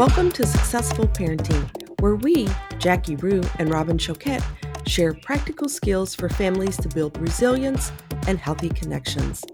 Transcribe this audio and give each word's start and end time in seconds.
Welcome 0.00 0.32
to 0.32 0.46
Successful 0.46 1.08
Parenting, 1.08 2.00
where 2.00 2.14
we, 2.14 2.48
Jackie 2.78 3.16
Rue 3.16 3.42
and 3.58 3.68
Robin 3.68 3.98
Choquette, 3.98 4.42
share 4.88 5.12
practical 5.12 5.68
skills 5.68 6.14
for 6.14 6.30
families 6.30 6.78
to 6.78 6.88
build 6.88 7.18
resilience 7.18 7.92
and 8.26 8.38
healthy 8.38 8.70
connections. 8.70 9.44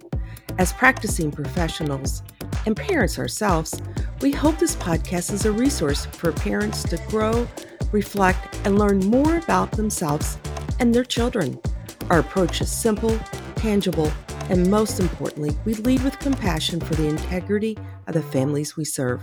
As 0.59 0.73
practicing 0.73 1.33
professionals 1.33 2.23
and 2.65 2.77
parents 2.77 3.19
ourselves, 3.19 3.83
we 4.21 4.31
hope 4.31 4.57
this 4.61 4.77
podcast 4.77 5.33
is 5.33 5.47
a 5.47 5.51
resource 5.51 6.07
for 6.07 6.31
parents 6.31 6.85
to 6.85 6.97
grow, 7.09 7.49
reflect, 7.91 8.57
and 8.65 8.79
learn 8.79 9.01
more 9.01 9.39
about 9.39 9.73
themselves 9.73 10.39
and 10.79 10.95
their 10.95 11.03
children. 11.03 11.59
Our 12.09 12.21
approach 12.21 12.61
is 12.61 12.71
simple, 12.71 13.19
tangible, 13.57 14.13
and 14.49 14.71
most 14.71 15.01
importantly, 15.01 15.59
we 15.65 15.75
lead 15.75 16.05
with 16.05 16.21
compassion 16.21 16.79
for 16.79 16.95
the 16.95 17.09
integrity 17.09 17.77
of 18.07 18.15
the 18.15 18.23
families 18.23 18.77
we 18.77 18.85
serve. 18.85 19.21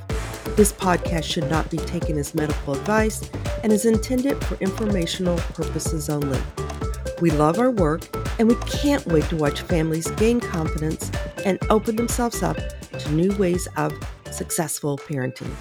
This 0.56 0.72
podcast 0.72 1.24
should 1.24 1.50
not 1.50 1.72
be 1.72 1.78
taken 1.78 2.18
as 2.18 2.36
medical 2.36 2.74
advice 2.76 3.28
and 3.64 3.72
is 3.74 3.86
intended 3.86 4.44
for 4.46 4.56
informational 4.56 5.38
purposes 5.38 6.10
only. 6.10 6.40
We 7.22 7.32
love 7.32 7.58
our 7.58 7.72
work 7.72 8.08
and 8.38 8.48
we 8.48 8.56
can't 8.68 9.06
wait 9.08 9.24
to 9.26 9.36
watch 9.36 9.62
families 9.62 10.10
gain 10.12 10.40
confidence 10.40 11.10
and 11.46 11.58
open 11.70 11.96
themselves 11.96 12.44
up 12.44 12.58
to 12.58 13.12
new 13.12 13.36
ways 13.38 13.68
of 13.78 13.94
successful 14.32 14.98
parenting. 14.98 15.52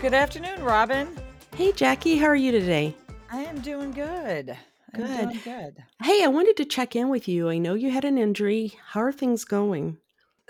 Good 0.00 0.14
afternoon, 0.14 0.62
Robin. 0.62 1.08
Hey, 1.54 1.72
Jackie, 1.72 2.16
how 2.16 2.26
are 2.26 2.36
you 2.36 2.52
today? 2.52 2.94
I 3.30 3.42
am 3.42 3.60
doing 3.60 3.90
good. 3.90 4.56
I'm 4.94 5.00
Good. 5.00 5.20
doing 5.30 5.40
good. 5.44 5.84
Hey, 6.02 6.22
I 6.24 6.28
wanted 6.28 6.56
to 6.58 6.64
check 6.64 6.94
in 6.96 7.08
with 7.08 7.26
you. 7.28 7.48
I 7.48 7.58
know 7.58 7.74
you 7.74 7.90
had 7.90 8.04
an 8.04 8.18
injury. 8.18 8.74
How 8.90 9.00
are 9.02 9.12
things 9.12 9.44
going? 9.44 9.98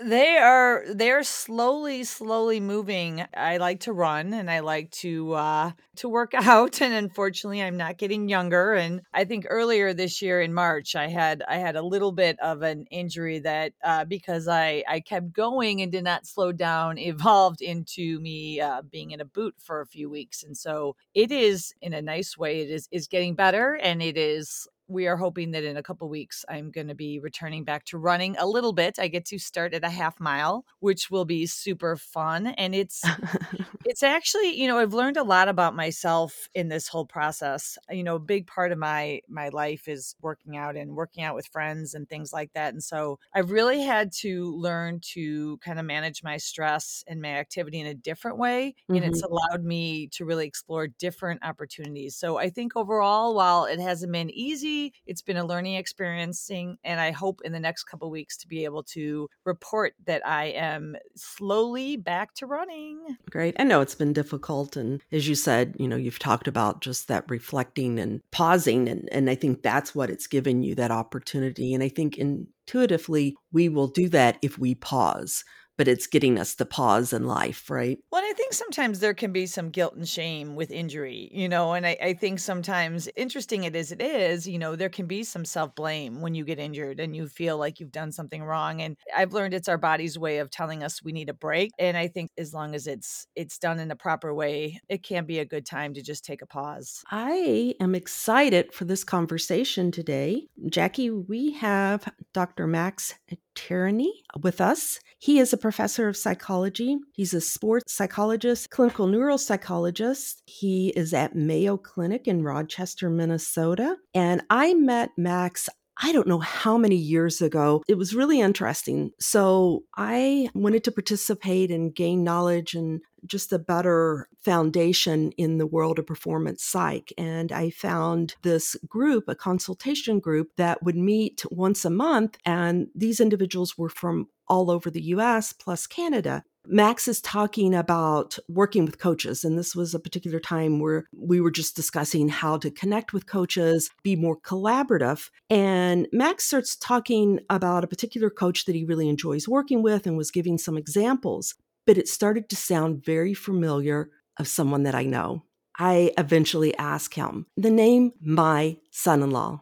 They 0.05 0.37
are 0.37 0.83
they're 0.93 1.23
slowly, 1.23 2.03
slowly 2.03 2.59
moving. 2.59 3.25
I 3.33 3.55
like 3.57 3.81
to 3.81 3.93
run 3.93 4.33
and 4.33 4.51
I 4.51 4.59
like 4.59 4.91
to 5.03 5.33
uh 5.33 5.71
to 5.97 6.09
work 6.09 6.33
out 6.33 6.81
and 6.81 6.93
unfortunately 6.93 7.61
I'm 7.61 7.77
not 7.77 7.97
getting 7.97 8.27
younger 8.27 8.73
and 8.73 9.01
I 9.13 9.23
think 9.23 9.45
earlier 9.49 9.93
this 9.93 10.21
year 10.21 10.41
in 10.41 10.53
March 10.53 10.95
I 10.95 11.07
had 11.07 11.41
I 11.47 11.55
had 11.57 11.75
a 11.77 11.81
little 11.81 12.11
bit 12.11 12.37
of 12.39 12.63
an 12.63 12.85
injury 12.91 13.39
that 13.39 13.73
uh 13.83 14.03
because 14.03 14.47
I 14.47 14.83
I 14.89 14.99
kept 14.99 15.31
going 15.31 15.81
and 15.81 15.91
did 15.91 16.03
not 16.03 16.25
slow 16.27 16.51
down 16.51 16.97
evolved 17.11 17.61
into 17.61 18.19
me 18.19 18.59
uh 18.59 18.81
being 18.81 19.11
in 19.11 19.21
a 19.21 19.25
boot 19.25 19.55
for 19.59 19.79
a 19.79 19.87
few 19.87 20.09
weeks 20.09 20.43
and 20.43 20.57
so 20.57 20.95
it 21.13 21.31
is 21.31 21.73
in 21.81 21.93
a 21.93 22.01
nice 22.01 22.37
way 22.37 22.61
it 22.61 22.69
is 22.69 22.89
is 22.91 23.07
getting 23.07 23.35
better 23.35 23.75
and 23.75 24.01
it 24.01 24.17
is 24.17 24.67
we 24.93 25.07
are 25.07 25.17
hoping 25.17 25.51
that 25.51 25.63
in 25.63 25.77
a 25.77 25.83
couple 25.83 26.07
weeks 26.09 26.45
I'm 26.49 26.71
going 26.71 26.87
to 26.87 26.95
be 26.95 27.19
returning 27.19 27.63
back 27.63 27.85
to 27.85 27.97
running 27.97 28.35
a 28.37 28.45
little 28.47 28.73
bit. 28.73 28.99
I 28.99 29.07
get 29.07 29.25
to 29.25 29.39
start 29.39 29.73
at 29.73 29.83
a 29.83 29.89
half 29.89 30.19
mile, 30.19 30.65
which 30.79 31.09
will 31.11 31.25
be 31.25 31.45
super 31.47 31.95
fun 31.97 32.47
and 32.47 32.75
it's 32.75 33.11
it's 33.85 34.01
actually, 34.03 34.57
you 34.59 34.67
know, 34.67 34.77
I've 34.77 34.93
learned 34.93 35.17
a 35.17 35.23
lot 35.23 35.49
about 35.49 35.75
myself 35.75 36.47
in 36.53 36.69
this 36.69 36.87
whole 36.87 37.05
process. 37.05 37.77
You 37.89 38.03
know, 38.03 38.15
a 38.15 38.19
big 38.19 38.47
part 38.47 38.71
of 38.71 38.77
my 38.77 39.21
my 39.27 39.49
life 39.49 39.87
is 39.87 40.15
working 40.21 40.55
out 40.55 40.77
and 40.77 40.95
working 40.95 41.23
out 41.23 41.35
with 41.35 41.47
friends 41.47 41.93
and 41.93 42.07
things 42.07 42.31
like 42.31 42.53
that. 42.53 42.73
And 42.73 42.83
so 42.83 43.19
I've 43.33 43.51
really 43.51 43.81
had 43.81 44.11
to 44.19 44.55
learn 44.55 44.99
to 45.13 45.57
kind 45.57 45.79
of 45.79 45.85
manage 45.85 46.23
my 46.23 46.37
stress 46.37 47.03
and 47.07 47.21
my 47.21 47.29
activity 47.35 47.79
in 47.79 47.87
a 47.87 47.93
different 47.93 48.37
way. 48.37 48.75
And 48.93 49.03
Mhm. 49.03 49.03
it's 49.03 49.23
allowed 49.23 49.63
me 49.63 50.07
to 50.09 50.25
really 50.25 50.47
explore 50.47 50.87
different 50.87 51.43
opportunities. 51.43 52.15
So 52.15 52.37
I 52.37 52.49
think 52.49 52.75
overall, 52.75 53.35
while 53.35 53.65
it 53.65 53.79
hasn't 53.79 54.11
been 54.13 54.29
easy, 54.29 54.82
it's 55.05 55.21
been 55.21 55.37
a 55.37 55.45
learning 55.45 55.75
experiencing. 55.75 56.77
And 56.83 56.99
I 56.99 57.11
hope 57.11 57.41
in 57.45 57.51
the 57.51 57.59
next 57.59 57.83
couple 57.83 58.09
weeks 58.09 58.37
to 58.37 58.47
be 58.47 58.65
able 58.65 58.83
to 58.83 59.29
report 59.45 59.93
that 60.05 60.25
I 60.25 60.45
am 60.45 60.95
slowly 61.15 61.97
back 61.97 62.33
to 62.35 62.47
running. 62.47 63.17
Great. 63.29 63.55
I 63.59 63.63
know 63.63 63.81
it's 63.81 63.95
been 63.95 64.13
difficult. 64.13 64.75
And 64.75 65.01
as 65.11 65.27
you 65.27 65.35
said, 65.35 65.75
you 65.79 65.87
know, 65.87 65.95
you've 65.95 66.19
talked 66.19 66.47
about 66.47 66.81
just 66.81 67.07
that 67.07 67.29
reflecting 67.29 67.99
and 67.99 68.21
pausing. 68.31 68.89
And, 68.89 69.07
and 69.11 69.29
I 69.29 69.35
think 69.35 69.61
that's 69.61 69.93
what 69.93 70.09
it's 70.09 70.27
given 70.27 70.63
you 70.63 70.75
that 70.75 70.91
opportunity. 70.91 71.73
And 71.73 71.83
I 71.83 71.89
think 71.89 72.17
intuitively, 72.17 73.35
we 73.51 73.69
will 73.69 73.87
do 73.87 74.09
that 74.09 74.37
if 74.41 74.57
we 74.57 74.75
pause, 74.75 75.43
but 75.77 75.87
it's 75.87 76.07
getting 76.07 76.39
us 76.39 76.55
the 76.55 76.65
pause 76.65 77.13
in 77.13 77.25
life, 77.25 77.69
right? 77.69 77.97
Well, 78.11 78.23
I 78.23 78.33
think 78.33 78.53
sometimes 78.53 78.99
there 78.99 79.13
can 79.13 79.31
be 79.31 79.45
some 79.45 79.69
guilt 79.69 79.95
and 79.95 80.07
shame 80.07 80.55
with 80.55 80.71
injury, 80.71 81.29
you 81.31 81.49
know, 81.49 81.73
and 81.73 81.85
I, 81.85 81.97
I 82.01 82.13
think 82.13 82.39
sometimes, 82.39 83.09
interesting 83.15 83.63
it 83.63 83.75
as 83.75 83.91
it 83.91 84.01
is, 84.01 84.47
you 84.47 84.59
know, 84.59 84.75
there 84.75 84.89
can 84.89 85.07
be 85.07 85.23
some 85.23 85.45
self 85.45 85.75
blame 85.75 86.21
when 86.21 86.35
you 86.35 86.45
get 86.45 86.59
injured 86.59 86.99
and 86.99 87.15
you 87.15 87.27
feel 87.27 87.57
like 87.57 87.79
you've 87.79 87.91
done 87.91 88.11
something 88.11 88.43
wrong. 88.43 88.81
And 88.81 88.97
I've 89.15 89.33
learned 89.33 89.53
it's 89.53 89.69
our 89.69 89.77
body's 89.77 90.17
way 90.17 90.39
of 90.39 90.49
telling 90.49 90.83
us 90.83 91.03
we 91.03 91.11
need 91.11 91.29
a 91.29 91.33
break. 91.33 91.71
And 91.79 91.97
I 91.97 92.07
think 92.07 92.31
as 92.37 92.53
long 92.53 92.75
as 92.75 92.87
it's 92.87 93.27
it's 93.35 93.57
done 93.57 93.79
in 93.79 93.91
a 93.91 93.95
proper 93.95 94.33
way, 94.33 94.79
it 94.89 95.03
can 95.03 95.25
be 95.25 95.39
a 95.39 95.45
good 95.45 95.65
time 95.65 95.93
to 95.93 96.01
just 96.01 96.25
take 96.25 96.41
a 96.41 96.47
pause. 96.47 97.03
I 97.09 97.75
am 97.79 97.95
excited 97.95 98.73
for 98.73 98.85
this 98.85 99.03
conversation 99.03 99.91
today. 99.91 100.47
Jackie, 100.69 101.09
we 101.09 101.53
have 101.53 102.11
Dr. 102.33 102.67
Max 102.67 103.15
Trenerry 103.55 104.09
with 104.41 104.61
us. 104.61 104.99
He 105.19 105.39
is 105.39 105.53
a 105.53 105.57
professor 105.57 106.07
of 106.07 106.17
psychology. 106.17 106.97
He's 107.13 107.33
a 107.33 107.41
sports 107.41 107.93
psychologist, 107.93 108.69
clinical 108.69 109.07
neuropsychologist. 109.07 110.41
He 110.45 110.89
is 110.95 111.13
at 111.13 111.35
Mayo 111.35 111.77
Clinic 111.77 112.27
in 112.27 112.43
Rochester, 112.43 113.09
Minnesota. 113.09 113.95
And 114.13 114.41
I 114.49 114.73
met 114.73 115.11
Max 115.17 115.69
I 116.01 116.11
don't 116.11 116.27
know 116.27 116.39
how 116.39 116.77
many 116.77 116.95
years 116.95 117.41
ago. 117.41 117.83
It 117.87 117.97
was 117.97 118.15
really 118.15 118.41
interesting. 118.41 119.11
So 119.19 119.83
I 119.95 120.49
wanted 120.55 120.83
to 120.85 120.91
participate 120.91 121.69
and 121.71 121.93
gain 121.93 122.23
knowledge 122.23 122.73
and 122.73 123.01
just 123.25 123.53
a 123.53 123.59
better 123.59 124.27
foundation 124.41 125.31
in 125.33 125.57
the 125.57 125.67
world 125.67 125.99
of 125.99 126.07
performance 126.07 126.63
psych. 126.63 127.13
And 127.17 127.51
I 127.51 127.69
found 127.69 128.35
this 128.43 128.75
group, 128.87 129.25
a 129.27 129.35
consultation 129.35 130.19
group 130.19 130.49
that 130.57 130.83
would 130.83 130.95
meet 130.97 131.43
once 131.51 131.85
a 131.85 131.89
month. 131.89 132.37
And 132.45 132.87
these 132.95 133.19
individuals 133.19 133.77
were 133.77 133.89
from 133.89 134.27
all 134.47 134.69
over 134.69 134.89
the 134.89 135.03
US 135.03 135.53
plus 135.53 135.87
Canada. 135.87 136.43
Max 136.65 137.09
is 137.09 137.19
talking 137.19 137.75
about 137.75 138.37
working 138.47 138.85
with 138.85 138.97
coaches, 138.97 139.43
and 139.43 139.57
this 139.57 139.75
was 139.75 139.93
a 139.93 139.99
particular 139.99 140.39
time 140.39 140.79
where 140.79 141.03
we 141.13 141.41
were 141.41 141.51
just 141.51 141.75
discussing 141.75 142.29
how 142.29 142.57
to 142.57 142.71
connect 142.71 143.11
with 143.11 143.27
coaches, 143.27 143.89
be 144.01 144.15
more 144.15 144.39
collaborative. 144.39 145.29
And 145.49 146.07
Max 146.13 146.45
starts 146.45 146.77
talking 146.77 147.41
about 147.49 147.83
a 147.83 147.87
particular 147.87 148.29
coach 148.29 148.63
that 148.63 148.75
he 148.75 148.85
really 148.85 149.09
enjoys 149.09 149.45
working 149.45 149.83
with 149.83 150.07
and 150.07 150.15
was 150.15 150.31
giving 150.31 150.57
some 150.57 150.77
examples, 150.77 151.53
but 151.85 151.97
it 151.97 152.07
started 152.07 152.49
to 152.49 152.55
sound 152.55 153.03
very 153.03 153.33
familiar 153.33 154.09
of 154.37 154.47
someone 154.47 154.83
that 154.83 154.95
I 154.95 155.03
know. 155.03 155.43
I 155.77 156.11
eventually 156.17 156.77
asked 156.77 157.15
him 157.15 157.47
the 157.57 157.71
name 157.71 158.11
my 158.21 158.77
son 158.91 159.23
in 159.23 159.31
law. 159.31 159.61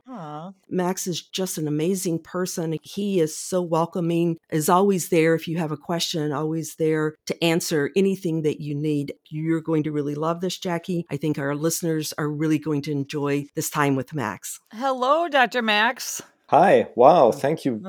Max 0.70 1.08
is 1.08 1.22
just 1.22 1.58
an 1.58 1.68
amazing 1.68 2.20
person. 2.20 2.78
He 2.82 3.20
is 3.20 3.36
so 3.36 3.62
welcoming, 3.62 4.38
is 4.50 4.70
always 4.70 5.09
there 5.09 5.36
if 5.36 5.48
you 5.48 5.58
have 5.58 5.72
a 5.72 5.78
question, 5.78 6.32
always 6.32 6.76
there 6.76 7.16
to 7.28 7.44
answer 7.44 7.92
anything 7.96 8.42
that 8.42 8.59
you 8.59 8.76
need. 8.76 9.14
You're 9.30 9.62
going 9.62 9.84
to 9.84 9.92
really 9.92 10.16
love 10.16 10.42
this, 10.42 10.58
Jackie. 10.58 11.06
I 11.09 11.18
think 11.18 11.38
our 11.38 11.56
listeners 11.56 12.14
are 12.18 12.30
really 12.30 12.59
going 12.59 12.82
to 12.84 12.92
enjoy 12.92 13.46
this 13.56 13.70
time 13.70 13.96
with 13.96 14.14
Max. 14.14 14.59
Hello, 14.74 15.28
Dr. 15.28 15.62
Max. 15.62 16.22
Hi. 16.48 16.90
Wow. 16.96 17.32
Thank 17.32 17.64
you 17.64 17.82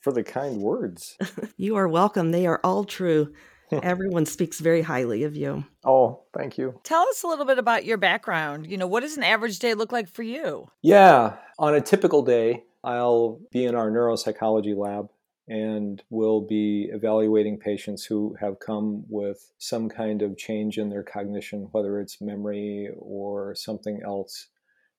for 0.00 0.12
the 0.12 0.22
kind 0.22 0.58
words. 0.58 1.16
You 1.56 1.76
are 1.76 1.88
welcome. 1.88 2.30
They 2.30 2.46
are 2.46 2.60
all 2.64 2.84
true. 2.84 3.32
Everyone 3.82 4.26
speaks 4.26 4.60
very 4.60 4.82
highly 4.82 5.24
of 5.24 5.36
you. 5.36 5.64
Oh, 5.84 6.22
thank 6.36 6.58
you. 6.58 6.80
Tell 6.84 7.02
us 7.08 7.22
a 7.22 7.26
little 7.26 7.44
bit 7.44 7.58
about 7.58 7.84
your 7.84 7.96
background. 7.96 8.70
You 8.70 8.76
know, 8.76 8.86
what 8.86 9.00
does 9.00 9.16
an 9.16 9.22
average 9.22 9.58
day 9.58 9.74
look 9.74 9.92
like 9.92 10.08
for 10.08 10.22
you? 10.22 10.68
Yeah. 10.82 11.36
On 11.58 11.74
a 11.74 11.80
typical 11.80 12.22
day, 12.22 12.64
I'll 12.82 13.40
be 13.50 13.64
in 13.64 13.74
our 13.74 13.90
neuropsychology 13.90 14.76
lab 14.76 15.08
and 15.48 16.02
we'll 16.10 16.40
be 16.40 16.88
evaluating 16.92 17.58
patients 17.58 18.04
who 18.04 18.34
have 18.40 18.58
come 18.60 19.04
with 19.08 19.52
some 19.58 19.88
kind 19.88 20.22
of 20.22 20.38
change 20.38 20.78
in 20.78 20.88
their 20.88 21.02
cognition, 21.02 21.68
whether 21.72 22.00
it's 22.00 22.20
memory 22.20 22.88
or 22.98 23.54
something 23.54 24.00
else. 24.04 24.48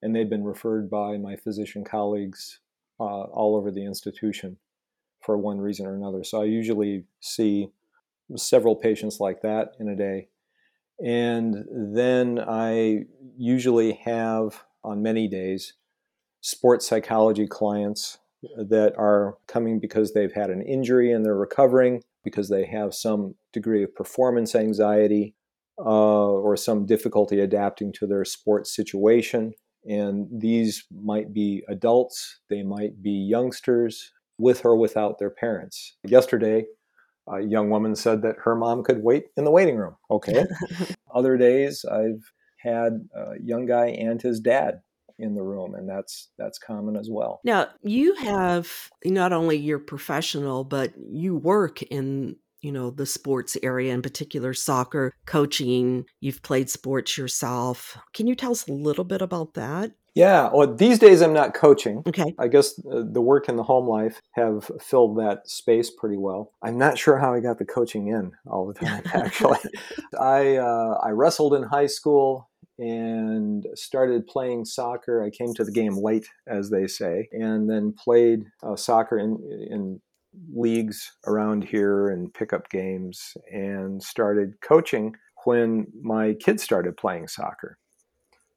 And 0.01 0.16
they've 0.16 0.30
been 0.30 0.44
referred 0.44 0.89
by 0.89 1.18
my 1.18 1.36
physician 1.36 1.83
colleagues 1.83 2.60
uh, 3.00 3.04
all 3.04 3.56
over 3.56 3.71
the 3.71 3.86
institution 3.86 4.57
for 5.21 5.38
one 5.38 5.60
reason 5.60 5.88
or 5.88 5.95
another. 5.95 6.24
So 6.24 6.42
I 6.42 6.45
usually 6.45 7.06
see 7.19 7.69
several 8.36 8.75
patients 8.75 9.19
like 9.19 9.42
that 9.42 9.69
in 9.80 9.88
a 9.88 9.95
day. 9.95 10.30
And 11.04 11.66
then 11.95 12.39
I 12.39 13.06
usually 13.38 13.94
have, 14.06 14.63
on 14.83 15.01
many 15.01 15.27
days, 15.27 15.74
sports 16.42 16.88
psychology 16.88 17.48
clients 17.48 18.18
that 18.57 18.94
are 18.98 19.38
coming 19.48 19.80
because 19.80 20.13
they've 20.13 20.33
had 20.33 20.50
an 20.50 20.62
injury 20.62 21.12
and 21.12 21.25
they're 21.25 21.36
recovering, 21.36 22.04
because 22.24 22.50
they 22.50 22.66
have 22.66 22.94
some 22.94 23.36
degree 23.54 23.83
of 23.83 23.94
performance 23.95 24.56
anxiety 24.56 25.36
uh, 25.80 26.30
or 26.30 26.56
some 26.56 26.86
difficulty 26.86 27.39
adapting 27.39 27.92
to 27.94 28.07
their 28.07 28.24
sports 28.24 28.75
situation. 28.75 29.54
And 29.88 30.28
these 30.31 30.86
might 30.92 31.33
be 31.33 31.63
adults, 31.68 32.39
they 32.50 32.63
might 32.63 33.01
be 33.01 33.12
youngsters 33.12 34.12
with 34.38 34.66
or 34.66 34.75
without 34.75 35.19
their 35.19 35.30
parents. 35.30 35.98
Yesterday, 36.07 36.66
A 37.27 37.42
young 37.42 37.69
woman 37.69 37.95
said 37.95 38.22
that 38.22 38.38
her 38.44 38.56
mom 38.56 38.83
could 38.83 39.01
wait 39.01 39.27
in 39.36 39.45
the 39.45 39.51
waiting 39.51 39.77
room. 39.77 39.95
Okay. 40.12 40.45
Other 41.13 41.38
days, 41.38 41.83
I've 41.86 42.31
had 42.57 43.07
a 43.16 43.33
young 43.42 43.66
guy 43.66 43.88
and 43.88 44.22
his 44.22 44.39
dad 44.39 44.81
in 45.18 45.33
the 45.33 45.42
room 45.42 45.75
and 45.75 45.88
that's 45.88 46.30
that's 46.38 46.60
common 46.60 46.98
as 46.98 47.10
well. 47.10 47.39
Now 47.44 47.69
you 47.83 48.16
have 48.16 48.89
not 49.06 49.31
only 49.31 49.56
your 49.56 49.80
professional 49.80 50.63
but 50.63 50.94
you 50.98 51.38
work 51.38 51.81
in 51.83 52.36
you 52.62 52.72
know 52.72 52.89
the 52.89 53.06
sports 53.06 53.56
area 53.63 53.94
in 53.94 54.01
particular 54.01 54.54
soccer 54.54 55.13
coaching. 55.25 56.06
You've 56.19 56.42
played 56.42 56.69
sports 56.69 57.18
yourself. 57.18 57.98
Can 58.13 58.28
you 58.28 58.36
tell 58.36 58.51
us 58.51 58.68
a 58.68 58.74
little 58.74 59.06
bit 59.06 59.21
about 59.21 59.54
that 59.54 59.92
yeah, 60.16 60.50
well, 60.54 60.74
these 60.74 60.98
days 60.98 61.22
I'm 61.22 61.34
not 61.34 61.54
coaching. 61.54 62.02
Okay. 62.08 62.34
I 62.40 62.48
guess 62.48 62.80
uh, 62.90 63.04
the 63.06 63.22
work 63.22 63.50
and 63.50 63.60
the 63.60 63.64
home 63.64 63.86
life 63.86 64.22
have 64.32 64.72
filled 64.82 65.18
that 65.18 65.50
space 65.50 65.92
pretty 65.92 66.16
well. 66.16 66.54
I'm 66.64 66.78
not 66.78 66.98
sure 66.98 67.18
how 67.18 67.34
I 67.34 67.42
got 67.42 67.60
the 67.60 67.66
coaching 67.66 68.08
in 68.08 68.32
all 68.48 68.66
the 68.66 68.74
time. 68.74 69.04
Actually, 69.14 69.60
I 70.18 70.56
uh, 70.56 71.00
I 71.04 71.10
wrestled 71.10 71.54
in 71.54 71.64
high 71.64 71.88
school 71.88 72.50
and 72.80 73.66
started 73.76 74.26
playing 74.26 74.64
soccer. 74.64 75.22
I 75.22 75.30
came 75.30 75.54
to 75.56 75.66
the 75.66 75.72
game 75.72 75.98
late, 75.98 76.30
as 76.48 76.70
they 76.70 76.88
say, 76.88 77.28
and 77.34 77.70
then 77.70 77.94
played 77.94 78.46
uh, 78.64 78.78
soccer 78.78 79.20
in 79.20 79.38
in 79.70 80.00
leagues 80.54 81.12
around 81.28 81.66
here 81.66 82.08
and 82.08 82.34
pickup 82.34 82.70
games, 82.70 83.36
and 83.52 84.02
started 84.02 84.62
coaching 84.62 85.14
when 85.44 85.88
my 86.02 86.36
kids 86.36 86.64
started 86.64 86.96
playing 86.96 87.28
soccer 87.28 87.78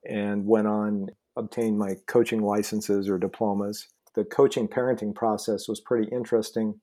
and 0.09 0.47
went 0.47 0.69
on 0.69 1.09
obtained 1.38 1.79
my 1.79 1.96
coaching 2.06 2.43
licenses 2.43 3.08
or 3.08 3.19
diplomas. 3.19 3.87
The 4.14 4.25
coaching 4.25 4.69
parenting 4.69 5.14
process 5.14 5.69
was 5.69 5.81
pretty 5.81 6.08
interesting 6.11 6.81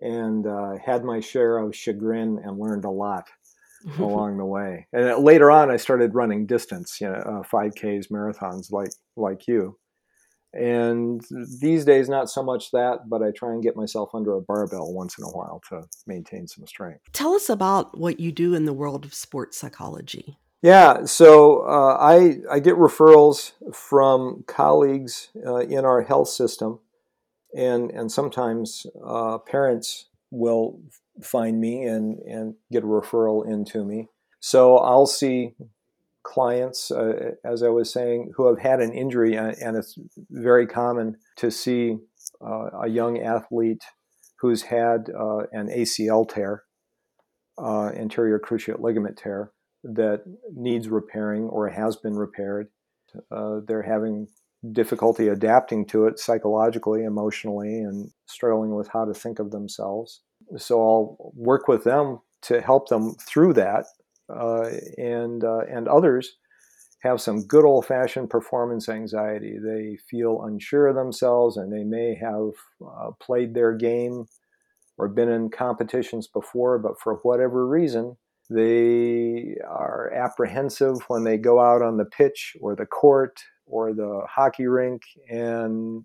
and 0.00 0.46
uh, 0.46 0.72
had 0.84 1.04
my 1.04 1.20
share 1.20 1.58
of 1.58 1.74
chagrin 1.74 2.40
and 2.44 2.58
learned 2.58 2.84
a 2.84 2.90
lot 2.90 3.28
along 3.98 4.38
the 4.38 4.44
way. 4.44 4.86
And 4.92 5.22
later 5.22 5.50
on, 5.50 5.70
I 5.70 5.76
started 5.76 6.14
running 6.14 6.46
distance, 6.46 7.00
you 7.00 7.08
know, 7.08 7.14
uh, 7.14 7.42
5Ks, 7.42 8.10
marathons 8.10 8.72
like 8.72 8.90
like 9.16 9.46
you. 9.46 9.78
And 10.52 11.20
these 11.60 11.84
days, 11.84 12.08
not 12.08 12.30
so 12.30 12.40
much 12.40 12.70
that, 12.70 13.08
but 13.08 13.22
I 13.22 13.32
try 13.32 13.52
and 13.52 13.62
get 13.62 13.74
myself 13.74 14.10
under 14.14 14.36
a 14.36 14.40
barbell 14.40 14.92
once 14.92 15.18
in 15.18 15.24
a 15.24 15.28
while 15.28 15.60
to 15.68 15.82
maintain 16.06 16.46
some 16.46 16.64
strength. 16.66 17.00
Tell 17.12 17.34
us 17.34 17.48
about 17.48 17.98
what 17.98 18.20
you 18.20 18.30
do 18.30 18.54
in 18.54 18.64
the 18.64 18.72
world 18.72 19.04
of 19.04 19.14
sports 19.14 19.58
psychology. 19.58 20.38
Yeah, 20.64 21.04
so 21.04 21.58
uh, 21.66 21.98
I, 22.00 22.38
I 22.50 22.58
get 22.58 22.76
referrals 22.76 23.52
from 23.74 24.44
colleagues 24.46 25.28
uh, 25.46 25.58
in 25.58 25.84
our 25.84 26.00
health 26.00 26.28
system, 26.28 26.80
and, 27.54 27.90
and 27.90 28.10
sometimes 28.10 28.86
uh, 29.06 29.36
parents 29.36 30.08
will 30.30 30.80
find 31.22 31.60
me 31.60 31.82
and, 31.82 32.18
and 32.20 32.54
get 32.72 32.82
a 32.82 32.86
referral 32.86 33.46
into 33.46 33.84
me. 33.84 34.08
So 34.40 34.78
I'll 34.78 35.04
see 35.04 35.50
clients, 36.22 36.90
uh, 36.90 37.32
as 37.44 37.62
I 37.62 37.68
was 37.68 37.92
saying, 37.92 38.32
who 38.34 38.46
have 38.46 38.58
had 38.58 38.80
an 38.80 38.94
injury, 38.94 39.36
and 39.36 39.76
it's 39.76 39.98
very 40.30 40.66
common 40.66 41.18
to 41.36 41.50
see 41.50 41.98
uh, 42.42 42.70
a 42.84 42.88
young 42.88 43.18
athlete 43.18 43.84
who's 44.38 44.62
had 44.62 45.10
uh, 45.10 45.40
an 45.52 45.68
ACL 45.68 46.26
tear, 46.26 46.62
anterior 47.60 48.40
cruciate 48.40 48.80
ligament 48.80 49.18
tear 49.18 49.50
that 49.84 50.22
needs 50.52 50.88
repairing 50.88 51.44
or 51.44 51.68
has 51.68 51.96
been 51.96 52.16
repaired. 52.16 52.68
Uh, 53.30 53.60
they're 53.66 53.82
having 53.82 54.26
difficulty 54.72 55.28
adapting 55.28 55.84
to 55.86 56.06
it 56.06 56.18
psychologically, 56.18 57.04
emotionally, 57.04 57.80
and 57.80 58.10
struggling 58.26 58.74
with 58.74 58.88
how 58.88 59.04
to 59.04 59.14
think 59.14 59.38
of 59.38 59.50
themselves. 59.50 60.22
So 60.56 60.80
I'll 60.80 61.32
work 61.34 61.68
with 61.68 61.84
them 61.84 62.20
to 62.42 62.60
help 62.60 62.88
them 62.88 63.14
through 63.20 63.54
that, 63.54 63.86
uh, 64.28 64.70
and 64.98 65.44
uh, 65.44 65.60
and 65.70 65.86
others 65.86 66.36
have 67.02 67.20
some 67.20 67.46
good 67.46 67.64
old 67.64 67.86
fashioned 67.86 68.30
performance 68.30 68.88
anxiety. 68.88 69.58
They 69.62 69.98
feel 70.10 70.42
unsure 70.42 70.88
of 70.88 70.96
themselves, 70.96 71.56
and 71.56 71.72
they 71.72 71.84
may 71.84 72.14
have 72.14 72.52
uh, 72.84 73.10
played 73.20 73.54
their 73.54 73.76
game 73.76 74.26
or 74.96 75.08
been 75.08 75.28
in 75.28 75.50
competitions 75.50 76.26
before, 76.26 76.78
but 76.78 76.98
for 76.98 77.16
whatever 77.16 77.66
reason, 77.66 78.16
they 78.50 79.56
are 79.68 80.12
apprehensive 80.14 80.98
when 81.08 81.24
they 81.24 81.38
go 81.38 81.60
out 81.60 81.82
on 81.82 81.96
the 81.96 82.04
pitch 82.04 82.56
or 82.60 82.76
the 82.76 82.86
court 82.86 83.42
or 83.66 83.92
the 83.92 84.22
hockey 84.28 84.66
rink 84.66 85.02
and 85.30 86.04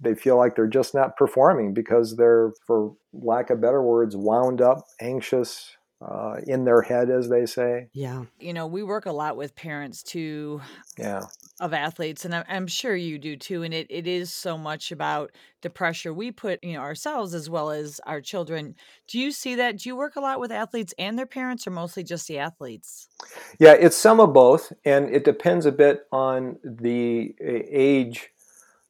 they 0.00 0.14
feel 0.14 0.36
like 0.36 0.56
they're 0.56 0.66
just 0.66 0.94
not 0.94 1.16
performing 1.16 1.74
because 1.74 2.16
they're, 2.16 2.52
for 2.66 2.94
lack 3.12 3.50
of 3.50 3.60
better 3.60 3.82
words, 3.82 4.16
wound 4.16 4.60
up, 4.60 4.84
anxious, 5.00 5.76
uh, 6.00 6.36
in 6.46 6.64
their 6.64 6.80
head, 6.80 7.10
as 7.10 7.28
they 7.28 7.44
say. 7.44 7.88
Yeah. 7.92 8.24
You 8.38 8.54
know, 8.54 8.66
we 8.66 8.82
work 8.82 9.06
a 9.06 9.12
lot 9.12 9.36
with 9.36 9.54
parents 9.54 10.02
too. 10.02 10.62
Yeah. 10.98 11.24
Of 11.60 11.74
athletes, 11.74 12.24
and 12.24 12.34
I'm, 12.34 12.66
sure 12.66 12.96
you 12.96 13.18
do 13.18 13.36
too. 13.36 13.64
And 13.64 13.74
it, 13.74 13.86
it 13.90 14.06
is 14.06 14.32
so 14.32 14.56
much 14.56 14.92
about 14.92 15.30
the 15.60 15.68
pressure 15.68 16.10
we 16.14 16.32
put, 16.32 16.64
you 16.64 16.72
know, 16.72 16.80
ourselves 16.80 17.34
as 17.34 17.50
well 17.50 17.70
as 17.70 18.00
our 18.06 18.22
children. 18.22 18.74
Do 19.08 19.18
you 19.18 19.30
see 19.30 19.56
that? 19.56 19.76
Do 19.76 19.90
you 19.90 19.94
work 19.94 20.16
a 20.16 20.20
lot 20.20 20.40
with 20.40 20.50
athletes 20.50 20.94
and 20.98 21.18
their 21.18 21.26
parents, 21.26 21.66
or 21.66 21.70
mostly 21.70 22.02
just 22.02 22.26
the 22.28 22.38
athletes? 22.38 23.08
Yeah, 23.58 23.72
it's 23.72 23.96
some 23.96 24.20
of 24.20 24.32
both, 24.32 24.72
and 24.86 25.14
it 25.14 25.22
depends 25.22 25.66
a 25.66 25.72
bit 25.72 26.06
on 26.10 26.56
the 26.64 27.34
age 27.42 28.30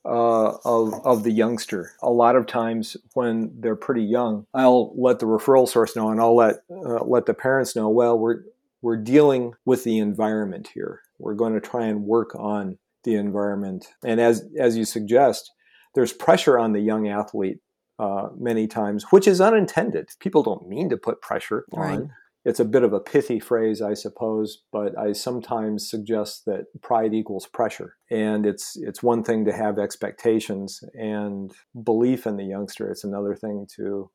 uh, 0.05 0.53
of 0.65 0.95
of 1.05 1.25
the 1.25 1.33
youngster. 1.33 1.91
A 2.03 2.11
lot 2.11 2.37
of 2.37 2.47
times 2.47 2.97
when 3.15 3.53
they're 3.59 3.75
pretty 3.75 4.05
young, 4.05 4.47
I'll 4.55 4.93
let 4.97 5.19
the 5.19 5.27
referral 5.27 5.69
source 5.69 5.97
know, 5.97 6.11
and 6.11 6.21
I'll 6.21 6.37
let 6.37 6.63
uh, 6.71 7.03
let 7.05 7.27
the 7.27 7.35
parents 7.35 7.75
know. 7.75 7.89
Well, 7.89 8.17
we're 8.17 8.43
we're 8.81 8.97
dealing 8.97 9.55
with 9.65 9.83
the 9.83 9.99
environment 9.99 10.71
here. 10.73 11.03
We're 11.21 11.35
going 11.35 11.55
to 11.55 11.61
try 11.61 11.87
and 11.87 12.03
work 12.03 12.35
on 12.35 12.79
the 13.05 13.15
environment, 13.15 13.87
and 14.05 14.21
as 14.21 14.45
as 14.59 14.77
you 14.77 14.85
suggest, 14.85 15.51
there's 15.95 16.13
pressure 16.13 16.59
on 16.59 16.73
the 16.73 16.81
young 16.81 17.09
athlete 17.09 17.59
uh, 17.99 18.29
many 18.37 18.67
times, 18.67 19.05
which 19.11 19.29
is 19.29 19.41
unintended. 19.41 20.09
People 20.21 20.43
don't 20.43 20.69
mean 20.69 20.89
to 20.91 20.97
put 20.97 21.23
pressure 21.23 21.65
right. 21.73 21.93
on 21.93 22.11
it's 22.45 22.61
a 22.61 22.65
bit 22.65 22.83
of 22.83 22.93
a 22.93 23.01
pithy 23.01 23.39
phrase, 23.39 23.83
I 23.83 23.95
suppose, 23.95 24.63
but 24.73 24.99
I 24.99 25.13
sometimes 25.13 25.91
suggest 25.91 26.47
that 26.47 26.65
pride 26.81 27.13
equals 27.13 27.47
pressure. 27.47 27.97
And 28.11 28.47
it's 28.47 28.77
it's 28.77 29.03
one 29.03 29.23
thing 29.23 29.45
to 29.45 29.53
have 29.53 29.79
expectations 29.79 30.83
and 30.95 31.53
belief 31.85 32.27
in 32.27 32.37
the 32.37 32.45
youngster. 32.45 32.91
It's 32.91 33.05
another 33.05 33.35
thing 33.35 33.67
to 33.77 34.11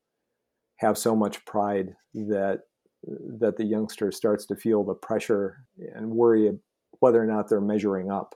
have 0.78 0.98
so 0.98 1.16
much 1.16 1.46
pride 1.46 1.94
that 2.14 2.62
that 3.40 3.58
the 3.58 3.66
youngster 3.66 4.12
starts 4.12 4.48
to 4.48 4.56
feel 4.56 4.84
the 4.84 4.96
pressure 4.96 5.58
and 5.94 6.10
worry 6.10 6.48
whether 7.00 7.22
or 7.22 7.26
not 7.26 7.50
they're 7.50 7.62
measuring 7.62 8.12
up. 8.12 8.36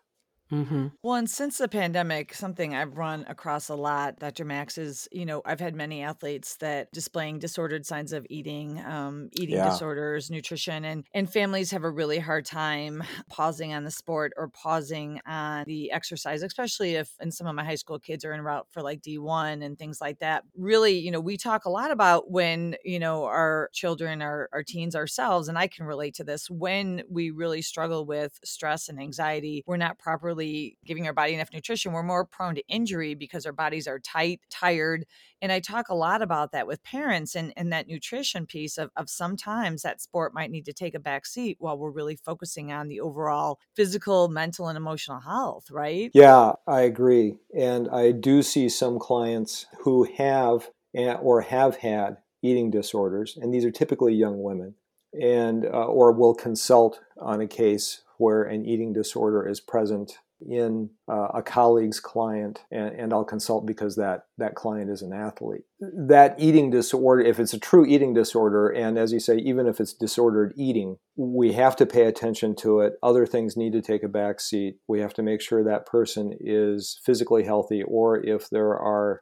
Mm-hmm. 0.52 0.88
Well, 1.04 1.16
and 1.16 1.30
since 1.30 1.60
the 1.60 1.68
pandemic, 1.68 2.34
something 2.34 2.74
I've 2.74 2.98
run 2.98 3.24
across 3.28 3.70
a 3.70 3.76
lot, 3.76 4.18
Dr. 4.20 4.46
Max, 4.46 4.78
is 4.80 5.08
you 5.12 5.26
know 5.26 5.42
I've 5.46 5.60
had 5.60 5.76
many 5.76 6.02
athletes 6.02 6.56
that 6.58 6.92
displaying 6.92 7.38
disordered 7.38 7.86
signs 7.86 8.14
of 8.14 8.26
eating, 8.30 8.84
um, 8.84 9.30
eating 9.34 9.58
yeah. 9.58 9.70
disorders, 9.70 10.32
nutrition, 10.32 10.86
and 10.86 11.06
and 11.14 11.32
families 11.32 11.70
have 11.72 11.84
a 11.84 11.90
really 11.90 12.18
hard 12.18 12.46
time 12.46 13.04
pausing 13.30 13.74
on 13.74 13.84
the 13.84 13.92
sport 13.92 14.34
or 14.38 14.48
pausing 14.48 15.22
on 15.28 15.66
the 15.68 15.92
exercise, 15.92 16.42
especially 16.42 16.96
if 16.96 17.12
and 17.20 17.32
some 17.32 17.46
of 17.46 17.54
my 17.54 17.64
high 17.64 17.76
school 17.76 18.00
kids 18.00 18.26
are 18.26 18.34
en 18.34 18.42
route 18.42 18.66
for 18.72 18.82
like 18.82 19.02
D 19.02 19.20
one 19.20 19.62
and 19.62 19.78
things 19.78 20.02
like 20.02 20.20
that. 20.20 20.44
Really, 20.58 20.98
you 20.98 21.12
know, 21.12 21.20
we 21.20 21.38
talk 21.38 21.66
a 21.66 21.70
lot 21.70 21.92
about 21.92 22.32
when 22.32 22.76
you 22.84 22.98
know 22.98 23.26
our 23.26 23.70
children, 23.72 24.24
our 24.24 24.50
our 24.52 24.64
teens 24.64 24.96
ourselves, 24.96 25.48
and 25.48 25.60
I 25.60 25.68
can 25.68 25.86
relate 25.86 26.16
to 26.16 26.24
this 26.24 26.50
when 26.50 27.04
we 27.08 27.30
really 27.30 27.62
struggle 27.62 28.04
with 28.08 28.40
stress 28.44 28.90
and 28.90 29.00
anxiety, 29.00 29.64
we're 29.68 29.78
not 29.78 30.00
properly 30.00 30.39
giving 30.86 31.08
our 31.08 31.14
body 31.14 31.34
enough 31.34 31.50
nutrition, 31.54 31.92
we're 31.92 32.04
more 32.04 32.26
prone 32.26 32.56
to 32.56 32.68
injury 32.68 33.16
because 33.16 33.46
our 33.46 33.52
bodies 33.52 33.88
are 33.88 34.00
tight, 34.00 34.42
tired. 34.50 35.06
And 35.42 35.52
I 35.52 35.60
talk 35.60 35.90
a 35.90 35.96
lot 35.96 36.22
about 36.22 36.52
that 36.52 36.68
with 36.68 36.84
parents 36.84 37.36
and, 37.36 37.54
and 37.56 37.72
that 37.72 37.88
nutrition 37.88 38.46
piece 38.46 38.78
of, 38.78 38.92
of 38.96 39.10
sometimes 39.10 39.82
that 39.82 40.02
sport 40.02 40.34
might 40.34 40.52
need 40.52 40.66
to 40.66 40.74
take 40.74 40.96
a 40.96 41.00
back 41.00 41.26
seat 41.26 41.58
while 41.60 41.78
we're 41.78 41.92
really 41.92 42.16
focusing 42.16 42.72
on 42.72 42.88
the 42.88 43.00
overall 43.00 43.60
physical, 43.76 44.28
mental, 44.28 44.68
and 44.68 44.78
emotional 44.78 45.20
health, 45.20 45.72
right? 45.72 46.12
Yeah, 46.14 46.54
I 46.68 46.82
agree. 46.82 47.36
And 47.58 47.90
I 47.90 48.12
do 48.12 48.42
see 48.42 48.70
some 48.70 49.00
clients 49.00 49.66
who 49.82 50.04
have 50.18 50.70
or 50.94 51.42
have 51.42 51.78
had 51.78 52.18
eating 52.42 52.72
disorders, 52.72 53.38
and 53.40 53.54
these 53.54 53.66
are 53.66 53.72
typically 53.72 54.14
young 54.14 54.42
women, 54.42 54.76
and 55.14 55.66
uh, 55.66 55.86
or 55.86 56.12
will 56.12 56.34
consult 56.34 57.00
on 57.18 57.42
a 57.42 57.48
case 57.48 58.02
where 58.18 58.44
an 58.44 58.66
eating 58.66 58.94
disorder 58.94 59.48
is 59.48 59.60
present 59.60 60.20
in 60.48 60.90
uh, 61.12 61.28
a 61.34 61.42
colleague's 61.42 62.00
client 62.00 62.64
and, 62.72 62.96
and, 62.96 63.14
I'll 63.14 63.26
consult 63.26 63.66
because 63.66 63.96
that 63.96 64.24
that 64.38 64.56
client 64.56 64.90
is 64.90 65.02
an 65.02 65.12
athlete. 65.12 65.64
That 65.80 66.36
eating 66.38 66.70
disorder, 66.70 67.22
if 67.22 67.40
it's 67.40 67.54
a 67.54 67.60
true 67.60 67.86
eating 67.86 68.14
disorder, 68.14 68.70
and 68.70 68.98
as 68.98 69.12
you 69.12 69.20
say, 69.20 69.38
even 69.38 69.68
if 69.68 69.80
it's 69.80 69.94
disordered 69.94 70.54
eating, 70.56 70.98
we 71.18 71.54
have 71.54 71.76
to 71.78 71.86
pay 71.86 72.06
attention 72.06 72.56
to 72.58 72.80
it. 72.82 72.94
Other 73.04 73.26
things 73.26 73.58
need 73.58 73.74
to 73.74 73.82
take 73.82 74.04
a 74.04 74.08
back 74.08 74.40
seat. 74.40 74.78
We 74.88 75.02
have 75.02 75.14
to 75.16 75.24
make 75.24 75.42
sure 75.42 75.64
that 75.64 75.86
person 75.86 76.34
is 76.40 77.00
physically 77.04 77.44
healthy, 77.44 77.84
or 77.84 78.24
if 78.26 78.50
there 78.50 78.78
are 78.78 79.22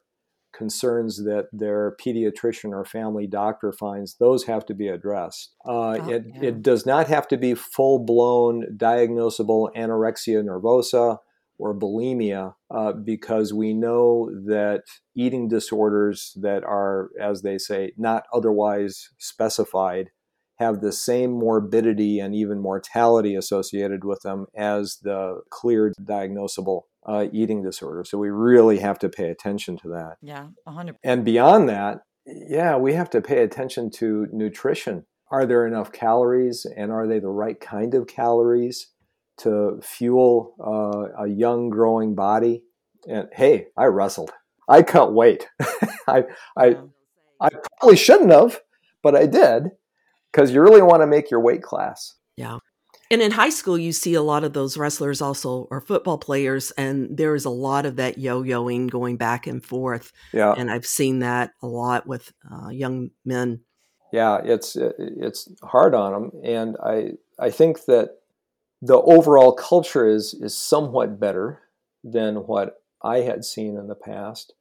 concerns 0.58 1.24
that 1.24 1.48
their 1.54 1.96
pediatrician 2.04 2.72
or 2.72 2.84
family 2.84 3.28
doctor 3.28 3.72
finds, 3.72 4.16
those 4.16 4.46
have 4.46 4.66
to 4.66 4.74
be 4.74 4.88
addressed. 4.88 5.56
Uh, 5.66 5.98
Oh, 6.00 6.10
it, 6.10 6.26
yeah. 6.28 6.50
it 6.50 6.62
does 6.62 6.86
not 6.86 7.08
have 7.08 7.28
to 7.30 7.38
be 7.38 7.54
full 7.54 8.00
blown 8.00 8.66
diagnosable 8.76 9.70
anorexia 9.76 10.44
nervosa 10.44 11.18
or 11.60 11.74
bulimia 11.78 12.54
uh, 12.70 12.94
because 12.94 13.54
we 13.54 13.74
know 13.74 14.30
that 14.46 14.84
eating 15.16 15.48
disorders 15.48 16.34
that 16.42 16.64
are, 16.64 17.10
as 17.22 17.42
they 17.42 17.58
say, 17.58 17.92
not 17.98 18.24
otherwise 18.34 19.10
specified 19.18 20.10
have 20.58 20.82
the 20.82 20.92
same 20.92 21.32
morbidity 21.32 22.20
and 22.20 22.34
even 22.36 22.60
mortality 22.60 23.36
associated 23.36 24.04
with 24.04 24.22
them 24.24 24.48
as 24.56 24.98
the 25.04 25.42
clear 25.52 25.94
diagnosable 26.02 26.82
uh, 27.08 27.28
eating 27.32 27.64
disorder. 27.64 28.04
So 28.06 28.18
we 28.18 28.30
really 28.30 28.80
have 28.80 29.00
to 29.00 29.10
pay 29.10 29.30
attention 29.30 29.78
to 29.78 29.90
that. 29.90 30.18
Yeah, 30.22 30.48
100%. 30.68 30.96
And 31.04 31.24
beyond 31.24 31.70
that, 31.70 32.00
yeah, 32.26 32.76
we 32.78 32.94
have 32.94 33.10
to 33.12 33.22
pay 33.22 33.44
attention 33.44 33.90
to 33.92 34.28
nutrition. 34.32 35.06
Are 35.32 35.46
there 35.46 35.66
enough 35.66 35.92
calories 35.92 36.66
and 36.76 36.92
are 36.92 37.08
they 37.08 37.20
the 37.20 37.30
right 37.30 37.60
kind 37.60 37.94
of 37.94 38.08
calories 38.08 38.92
to 39.40 39.80
fuel 39.82 40.56
uh, 40.60 41.24
a 41.24 41.28
young 41.28 41.70
growing 41.70 42.16
body? 42.16 42.64
And 43.08 43.28
hey, 43.34 43.68
I 43.78 43.86
wrestled. 43.86 44.32
I 44.68 44.84
cut 44.84 45.14
weight. 45.14 45.48
I, 46.08 46.24
I, 46.58 46.76
I 47.40 47.50
probably 47.80 47.98
shouldn't 47.98 48.32
have, 48.32 48.60
but 49.02 49.16
I 49.16 49.26
did 49.26 49.70
because 50.32 50.52
you 50.52 50.62
really 50.62 50.82
want 50.82 51.02
to 51.02 51.08
make 51.08 51.32
your 51.32 51.42
weight 51.42 51.64
class. 51.64 52.16
And 53.10 53.22
in 53.22 53.32
high 53.32 53.50
school, 53.50 53.78
you 53.78 53.94
see 53.94 54.16
a 54.16 54.22
lot 54.22 54.44
of 54.44 54.54
those 54.54 54.78
wrestlers 54.78 55.22
also 55.22 55.68
are 55.72 55.80
football 55.80 56.18
players, 56.18 56.72
and 56.72 57.16
there 57.16 57.36
is 57.36 57.46
a 57.46 57.50
lot 57.50 57.86
of 57.86 57.96
that 57.96 58.18
yo 58.18 58.44
yoing 58.44 58.90
going 58.90 59.18
back 59.18 59.48
and 59.48 59.64
forth. 59.64 60.12
Yeah, 60.34 60.54
And 60.58 60.70
I've 60.70 60.86
seen 60.86 61.20
that 61.20 61.52
a 61.62 61.68
lot 61.68 62.06
with 62.06 62.34
uh, 62.52 62.70
young 62.70 63.12
men. 63.24 63.62
yeah, 64.12 64.40
it's 64.44 64.76
it's 64.78 65.48
hard 65.64 65.94
on 65.96 66.12
them, 66.14 66.32
and 66.44 66.78
I 66.84 67.12
I 67.40 67.50
think 67.50 67.86
that 67.86 68.18
the 68.82 69.00
overall 69.00 69.54
culture 69.54 70.08
is 70.08 70.34
is 70.34 70.58
somewhat 70.58 71.20
better 71.20 71.62
than 72.04 72.36
what 72.48 72.82
I 73.02 73.20
had 73.22 73.46
seen 73.46 73.78
in 73.78 73.88
the 73.88 73.96
past, 73.96 74.54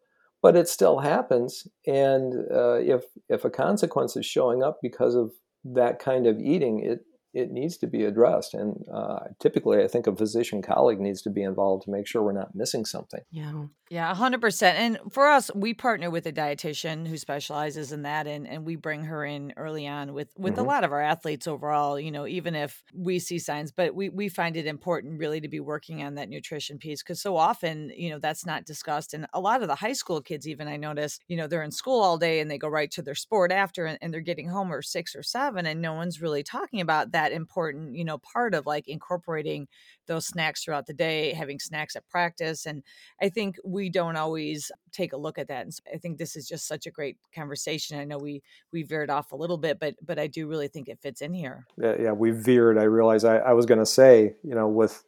but 0.42 0.56
it 0.56 0.68
still 0.68 1.00
happens. 1.00 1.66
And 1.86 2.34
uh, 2.50 2.74
if 2.74 3.04
if 3.28 3.44
a 3.44 3.50
consequence 3.50 4.16
is 4.16 4.26
showing 4.26 4.62
up 4.62 4.78
because 4.82 5.14
of 5.14 5.32
that 5.64 5.98
kind 5.98 6.26
of 6.26 6.38
eating, 6.38 6.80
it 6.80 7.00
it 7.36 7.50
needs 7.50 7.76
to 7.78 7.86
be 7.86 8.04
addressed. 8.04 8.54
And 8.54 8.84
uh, 8.92 9.28
typically, 9.40 9.82
I 9.82 9.88
think 9.88 10.06
a 10.06 10.16
physician 10.16 10.62
colleague 10.62 11.00
needs 11.00 11.22
to 11.22 11.30
be 11.30 11.42
involved 11.42 11.84
to 11.84 11.90
make 11.90 12.06
sure 12.06 12.22
we're 12.22 12.32
not 12.32 12.54
missing 12.54 12.84
something. 12.84 13.22
Yeah. 13.30 13.66
Yeah, 13.88 14.08
100%. 14.08 14.74
And 14.76 14.98
for 15.12 15.26
us, 15.28 15.48
we 15.54 15.72
partner 15.72 16.10
with 16.10 16.26
a 16.26 16.32
dietitian 16.32 17.06
who 17.06 17.16
specializes 17.16 17.92
in 17.92 18.02
that 18.02 18.26
and, 18.26 18.46
and 18.46 18.64
we 18.64 18.74
bring 18.74 19.04
her 19.04 19.24
in 19.24 19.52
early 19.56 19.86
on 19.86 20.12
with 20.12 20.32
with 20.36 20.58
a 20.58 20.62
Mhm. 20.62 20.64
lot 20.64 20.82
of 20.82 20.90
our 20.90 21.00
athletes 21.00 21.46
overall, 21.46 21.98
you 22.00 22.10
know, 22.10 22.26
even 22.26 22.56
if 22.56 22.82
we 22.92 23.20
see 23.20 23.38
signs, 23.38 23.70
but 23.70 23.94
we 23.94 24.08
we 24.08 24.28
find 24.28 24.56
it 24.56 24.66
important 24.66 25.20
really 25.20 25.40
to 25.40 25.48
be 25.48 25.60
working 25.60 26.02
on 26.02 26.16
that 26.16 26.28
nutrition 26.28 26.78
piece 26.78 27.00
cuz 27.02 27.20
so 27.20 27.36
often, 27.36 27.90
you 27.96 28.10
know, 28.10 28.18
that's 28.18 28.44
not 28.44 28.64
discussed 28.64 29.14
and 29.14 29.26
a 29.32 29.40
lot 29.40 29.62
of 29.62 29.68
the 29.68 29.76
high 29.76 29.92
school 29.92 30.20
kids 30.20 30.48
even 30.48 30.66
I 30.66 30.76
notice, 30.76 31.20
you 31.28 31.36
know, 31.36 31.46
they're 31.46 31.62
in 31.62 31.70
school 31.70 32.00
all 32.02 32.18
day 32.18 32.40
and 32.40 32.50
they 32.50 32.58
go 32.58 32.68
right 32.68 32.90
to 32.92 33.02
their 33.02 33.14
sport 33.14 33.52
after 33.52 33.86
and, 33.86 33.98
and 34.00 34.12
they're 34.12 34.20
getting 34.20 34.48
home 34.48 34.72
or 34.72 34.82
6 34.82 35.14
or 35.14 35.22
7 35.22 35.64
and 35.64 35.80
no 35.80 35.94
one's 35.94 36.20
really 36.20 36.42
talking 36.42 36.80
about 36.80 37.12
that 37.12 37.25
important, 37.33 37.95
you 37.95 38.04
know, 38.04 38.18
part 38.18 38.54
of 38.54 38.66
like 38.66 38.88
incorporating 38.88 39.68
those 40.06 40.26
snacks 40.26 40.64
throughout 40.64 40.87
the 40.87 40.95
day, 40.95 41.33
having 41.33 41.59
snacks 41.59 41.97
at 41.97 42.09
practice 42.09 42.66
and 42.66 42.83
I 43.21 43.28
think 43.28 43.56
we 43.64 43.88
don't 43.88 44.16
always 44.16 44.71
take 44.92 45.12
a 45.12 45.16
look 45.16 45.38
at 45.38 45.49
that. 45.49 45.62
And 45.62 45.75
so 45.75 45.83
I 45.92 45.99
think 45.99 46.18
this 46.18 46.37
is 46.37 46.49
just 46.49 46.66
such 46.66 46.87
a 46.87 46.90
great 46.90 47.16
conversation. 47.35 47.99
I 47.99 48.04
know 48.04 48.18
we 48.18 48.42
we 48.73 48.83
veered 48.83 49.11
off 49.11 49.33
a 49.33 49.37
little 49.37 49.59
bit, 49.59 49.78
but 49.78 49.95
but 50.04 50.18
I 50.18 50.26
do 50.26 50.47
really 50.49 50.68
think 50.68 50.88
it 50.88 51.00
fits 51.00 51.23
in 51.23 51.35
here. 51.35 51.66
yeah, 51.78 51.97
yeah, 51.99 52.12
we 52.12 52.30
veered. 52.30 52.78
I 52.78 52.85
realize 52.85 53.25
I, 53.25 53.38
I 53.38 53.52
was 53.52 53.66
going 53.66 53.80
to 53.80 53.87
say, 53.87 54.35
you 54.42 54.54
know, 54.54 54.68
with 54.68 55.04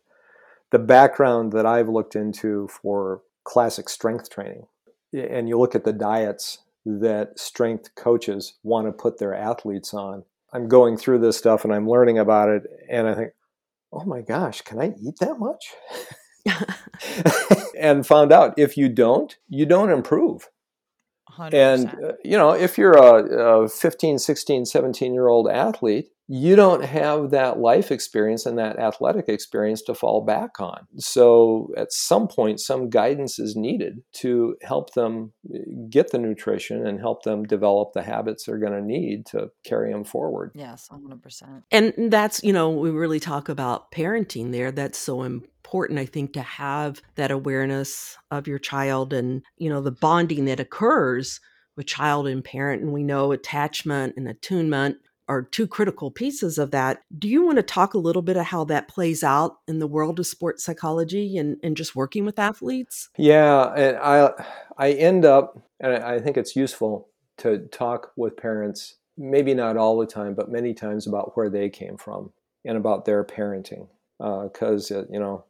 the 0.71 0.79
background 0.79 1.53
that 1.53 1.67
I've 1.67 1.89
looked 1.89 2.17
into 2.17 2.69
for 2.69 3.23
classic 3.45 3.89
strength 3.89 4.31
training, 4.31 4.67
and 5.13 5.49
you 5.49 5.59
look 5.59 5.75
at 5.75 5.85
the 5.85 5.93
diets 5.93 6.59
that 6.85 7.39
strength 7.39 7.95
coaches 7.95 8.55
want 8.63 8.87
to 8.87 8.93
put 8.93 9.19
their 9.19 9.35
athletes 9.35 9.93
on. 9.93 10.25
I'm 10.53 10.69
going 10.69 10.97
through 10.97 11.19
this 11.21 11.37
stuff 11.37 11.65
and 11.65 11.75
I'm 11.75 11.89
learning 11.89 12.19
about 12.19 12.49
it, 12.49 12.63
and 12.89 13.07
I 13.07 13.15
think, 13.15 13.33
oh 13.93 14.05
my 14.05 14.21
gosh, 14.21 14.63
can 14.63 14.81
I 14.81 14.95
eat 15.01 15.19
that 15.21 15.39
much? 15.39 15.75
and 17.79 18.07
found 18.07 18.33
out 18.33 18.55
if 18.59 18.77
you 18.77 18.89
don't, 18.89 19.37
you 19.49 19.67
don't 19.67 19.91
improve. 19.91 20.49
100%. 21.39 21.55
And, 21.55 22.05
uh, 22.05 22.13
you 22.25 22.37
know, 22.37 22.51
if 22.51 22.79
you're 22.79 22.97
a, 22.97 23.63
a 23.63 23.69
15, 23.69 24.19
16, 24.19 24.67
17 24.67 25.15
year 25.15 25.29
old 25.29 25.49
athlete, 25.49 26.09
you 26.31 26.55
don't 26.57 26.85
have 26.85 27.31
that 27.31 27.59
life 27.59 27.91
experience 27.91 28.45
and 28.45 28.59
that 28.59 28.79
athletic 28.79 29.29
experience 29.29 29.81
to 29.83 29.95
fall 29.95 30.21
back 30.21 30.61
on. 30.61 30.87
So 30.99 31.73
at 31.75 31.91
some 31.91 32.29
point, 32.29 32.61
some 32.61 32.91
guidance 32.91 33.39
is 33.39 33.57
needed 33.57 34.03
to 34.17 34.57
help 34.63 34.93
them 34.93 35.33
uh, 35.53 35.59
get 35.89 36.13
the 36.13 36.19
nutrition 36.19 36.87
and 36.87 37.01
help 37.01 37.23
them 37.23 37.45
develop 37.45 37.95
the 37.95 38.03
habits 38.03 38.45
they're 38.45 38.59
going 38.59 38.75
to 38.75 38.83
need 38.83 39.25
to 39.27 39.49
carry 39.65 39.91
them 39.91 40.05
forward. 40.05 40.53
yes, 40.55 40.89
100%. 40.93 41.63
And 41.71 42.13
that's, 42.13 42.45
you 42.45 42.53
know, 42.53 42.69
we 42.69 42.91
really 42.91 43.21
talk 43.21 43.49
about 43.49 43.91
parenting 43.91 44.53
there. 44.53 44.71
That's 44.71 44.99
so 44.99 45.23
important, 45.23 45.99
I 45.99 46.05
think, 46.05 46.35
to 46.35 46.43
have 46.43 47.01
that 47.15 47.31
awareness 47.31 48.19
of 48.31 48.47
your 48.47 48.59
child 48.59 49.15
and, 49.15 49.43
you 49.57 49.71
know, 49.71 49.81
the 49.81 49.93
bonding 49.93 50.45
that 50.45 50.61
occurs 50.61 51.41
with 51.75 51.87
child 51.87 52.27
and 52.27 52.45
parent. 52.45 52.83
And 52.83 52.93
we 52.93 53.03
know 53.03 53.33
attachment 53.33 54.15
and 54.19 54.29
attunement 54.29 54.99
are 55.29 55.43
two 55.43 55.67
critical 55.67 56.11
pieces 56.11 56.59
of 56.59 56.71
that. 56.71 57.03
Do 57.17 57.29
you 57.29 57.45
want 57.45 57.57
to 57.57 57.63
talk 57.63 57.95
a 57.95 57.99
little 57.99 58.23
bit 58.23 58.37
of 58.37 58.47
how 58.47 58.65
that 58.65 58.89
plays 58.89 59.23
out 59.23 59.59
in 59.69 59.79
the 59.79 59.87
world 59.87 60.19
of 60.19 60.27
sports 60.27 60.65
psychology 60.65 61.37
and, 61.37 61.59
and 61.63 61.77
just 61.77 61.95
working 61.95 62.25
with 62.25 62.39
athletes? 62.39 63.11
Yeah, 63.17 63.73
and 63.75 63.97
I 63.99 64.31
I 64.79 64.93
end 64.93 65.25
up, 65.25 65.59
and 65.81 65.93
I 66.03 66.19
think 66.19 66.37
it's 66.37 66.57
useful 66.57 67.09
to 67.39 67.59
talk 67.69 68.13
with 68.17 68.37
parents, 68.37 68.97
maybe 69.17 69.55
not 69.55 69.77
all 69.77 69.99
the 69.99 70.07
time, 70.07 70.35
but 70.35 70.51
many 70.51 70.73
times 70.75 71.07
about 71.07 71.37
where 71.37 71.51
they 71.51 71.69
came 71.69 71.97
from 71.97 72.33
and 72.65 72.77
about 72.77 73.05
their 73.05 73.23
parenting, 73.23 73.89
because 74.19 74.91
uh, 74.91 75.05
you 75.11 75.21
know, 75.21 75.45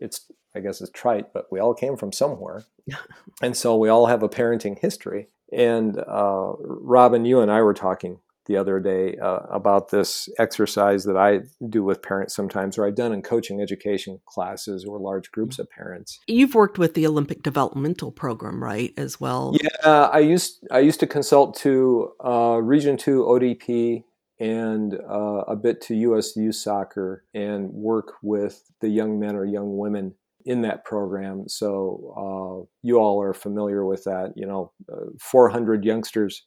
it's 0.00 0.30
I 0.54 0.60
guess 0.60 0.80
it's 0.80 0.90
trite, 0.90 1.32
but 1.32 1.50
we 1.50 1.58
all 1.58 1.74
came 1.74 1.96
from 1.96 2.12
somewhere, 2.12 2.64
and 3.42 3.56
so 3.56 3.76
we 3.76 3.88
all 3.88 4.06
have 4.06 4.22
a 4.22 4.28
parenting 4.28 4.78
history. 4.78 5.28
And 5.52 5.96
uh, 5.98 6.54
Robin, 6.58 7.24
you 7.24 7.40
and 7.40 7.52
I 7.52 7.62
were 7.62 7.72
talking 7.72 8.18
the 8.46 8.56
other 8.56 8.80
day 8.80 9.16
uh, 9.16 9.40
about 9.50 9.90
this 9.90 10.28
exercise 10.38 11.04
that 11.04 11.16
I 11.16 11.40
do 11.68 11.84
with 11.84 12.02
parents 12.02 12.34
sometimes, 12.34 12.78
or 12.78 12.86
I've 12.86 12.94
done 12.94 13.12
in 13.12 13.22
coaching 13.22 13.60
education 13.60 14.20
classes 14.26 14.84
or 14.84 14.98
large 14.98 15.30
groups 15.32 15.58
of 15.58 15.70
parents. 15.70 16.20
You've 16.26 16.54
worked 16.54 16.78
with 16.78 16.94
the 16.94 17.06
Olympic 17.06 17.42
Developmental 17.42 18.12
Program, 18.12 18.62
right, 18.62 18.92
as 18.96 19.20
well? 19.20 19.54
Yeah, 19.60 20.08
I 20.12 20.20
used 20.20 20.66
I 20.70 20.80
used 20.80 21.00
to 21.00 21.06
consult 21.06 21.56
to 21.58 22.12
uh, 22.24 22.58
Region 22.62 22.96
Two 22.96 23.22
ODP 23.24 24.04
and 24.38 24.94
uh, 24.94 25.44
a 25.48 25.56
bit 25.56 25.80
to 25.80 25.94
U.S. 25.94 26.36
Youth 26.36 26.56
Soccer 26.56 27.24
and 27.34 27.72
work 27.72 28.14
with 28.22 28.70
the 28.80 28.88
young 28.88 29.18
men 29.18 29.34
or 29.34 29.44
young 29.44 29.78
women 29.78 30.14
in 30.44 30.62
that 30.62 30.84
program. 30.84 31.48
So 31.48 32.14
uh, 32.16 32.66
you 32.82 32.98
all 32.98 33.20
are 33.22 33.34
familiar 33.34 33.84
with 33.84 34.04
that. 34.04 34.34
You 34.36 34.46
know, 34.46 34.72
uh, 34.92 35.06
400 35.18 35.84
youngsters 35.84 36.44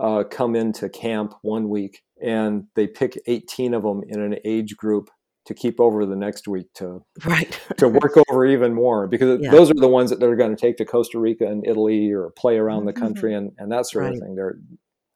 uh, 0.00 0.24
come 0.24 0.54
into 0.56 0.88
camp 0.88 1.34
one 1.42 1.68
week, 1.68 2.02
and 2.22 2.64
they 2.74 2.86
pick 2.86 3.18
18 3.26 3.74
of 3.74 3.82
them 3.82 4.02
in 4.08 4.20
an 4.20 4.36
age 4.44 4.76
group 4.76 5.10
to 5.46 5.54
keep 5.54 5.80
over 5.80 6.04
the 6.04 6.16
next 6.16 6.46
week 6.46 6.66
to 6.74 7.02
Right. 7.24 7.58
to 7.78 7.88
work 7.88 8.16
over 8.30 8.44
even 8.46 8.74
more 8.74 9.06
because 9.06 9.40
Yeah. 9.40 9.50
those 9.50 9.70
are 9.70 9.74
the 9.74 9.88
ones 9.88 10.10
that 10.10 10.20
they're 10.20 10.36
going 10.36 10.54
to 10.54 10.60
take 10.60 10.76
to 10.76 10.84
Costa 10.84 11.18
Rica 11.18 11.46
and 11.46 11.66
Italy 11.66 12.12
or 12.12 12.30
play 12.36 12.58
around 12.58 12.84
the 12.84 12.92
country 12.92 13.34
and, 13.34 13.52
and 13.58 13.72
that 13.72 13.86
sort 13.86 14.04
Right. 14.04 14.12
of 14.14 14.20
thing. 14.20 14.34
They're 14.34 14.58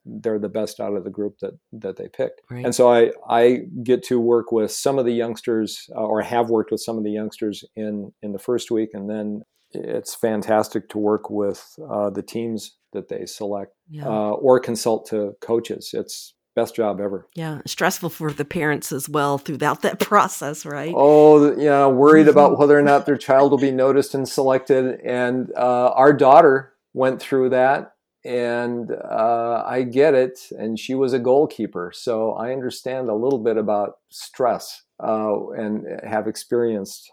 they're 0.05 0.41
the 0.41 0.49
best 0.49 0.81
out 0.81 0.95
of 0.97 1.05
the 1.05 1.11
group 1.11 1.39
that 1.43 1.53
that 1.73 1.97
they 1.97 2.09
picked. 2.09 2.41
Right. 2.51 2.65
And 2.65 2.75
so 2.75 2.93
I 2.93 3.13
I 3.29 3.67
get 3.85 4.03
to 4.05 4.19
work 4.19 4.51
with 4.51 4.73
some 4.73 4.99
of 4.99 5.05
the 5.05 5.13
youngsters 5.13 5.89
uh, 5.95 6.01
or 6.01 6.23
have 6.23 6.51
worked 6.51 6.73
with 6.73 6.81
some 6.81 6.99
of 6.99 7.05
the 7.05 7.13
youngsters 7.13 7.63
in 7.77 8.13
in 8.23 8.33
the 8.33 8.39
first 8.41 8.71
week, 8.71 8.91
and 8.95 9.09
then 9.09 9.43
it's 9.75 10.15
fantastic 10.15 10.89
to 10.91 10.99
work 10.99 11.31
with 11.31 11.75
uh, 11.91 12.11
the 12.11 12.23
teams 12.23 12.77
that 12.93 13.09
they 13.09 13.27
select 13.27 13.73
yeah. 13.91 14.07
uh, 14.07 14.31
or 14.31 14.61
consult 14.61 15.07
to 15.09 15.35
coaches. 15.41 15.91
It's 15.93 16.35
best 16.55 16.75
job 16.75 17.01
ever. 17.01 17.27
yeah. 17.35 17.61
Stressful 17.67 18.11
for 18.11 18.33
the 18.33 18.45
parents 18.45 18.93
as 18.93 19.09
well 19.09 19.39
throughout 19.39 19.83
that 19.83 20.01
process, 20.01 20.67
right? 20.67 20.93
Oh, 20.95 21.57
yeah, 21.57 21.87
worried 21.87 22.29
about 22.29 22.59
whether 22.59 22.79
or 22.79 22.83
not 22.83 23.07
their 23.07 23.17
child 23.17 23.51
will 23.51 23.59
be 23.59 23.71
noticed 23.73 24.15
and 24.15 24.29
selected. 24.29 25.01
And 25.01 25.51
uh, 25.57 25.91
our 25.91 26.13
daughter 26.13 26.75
went 26.93 27.21
through 27.21 27.51
that, 27.51 27.95
and 28.25 28.91
uh, 28.91 29.65
I 29.67 29.83
get 29.83 30.15
it. 30.15 30.41
And 30.51 30.79
she 30.79 30.95
was 30.95 31.13
a 31.13 31.19
goalkeeper, 31.19 31.91
so 31.95 32.33
I 32.33 32.53
understand 32.53 33.09
a 33.09 33.15
little 33.15 33.39
bit 33.39 33.57
about 33.57 33.99
stress 34.11 34.83
uh, 35.03 35.49
and 35.51 35.87
have 36.05 36.29
experienced 36.29 37.11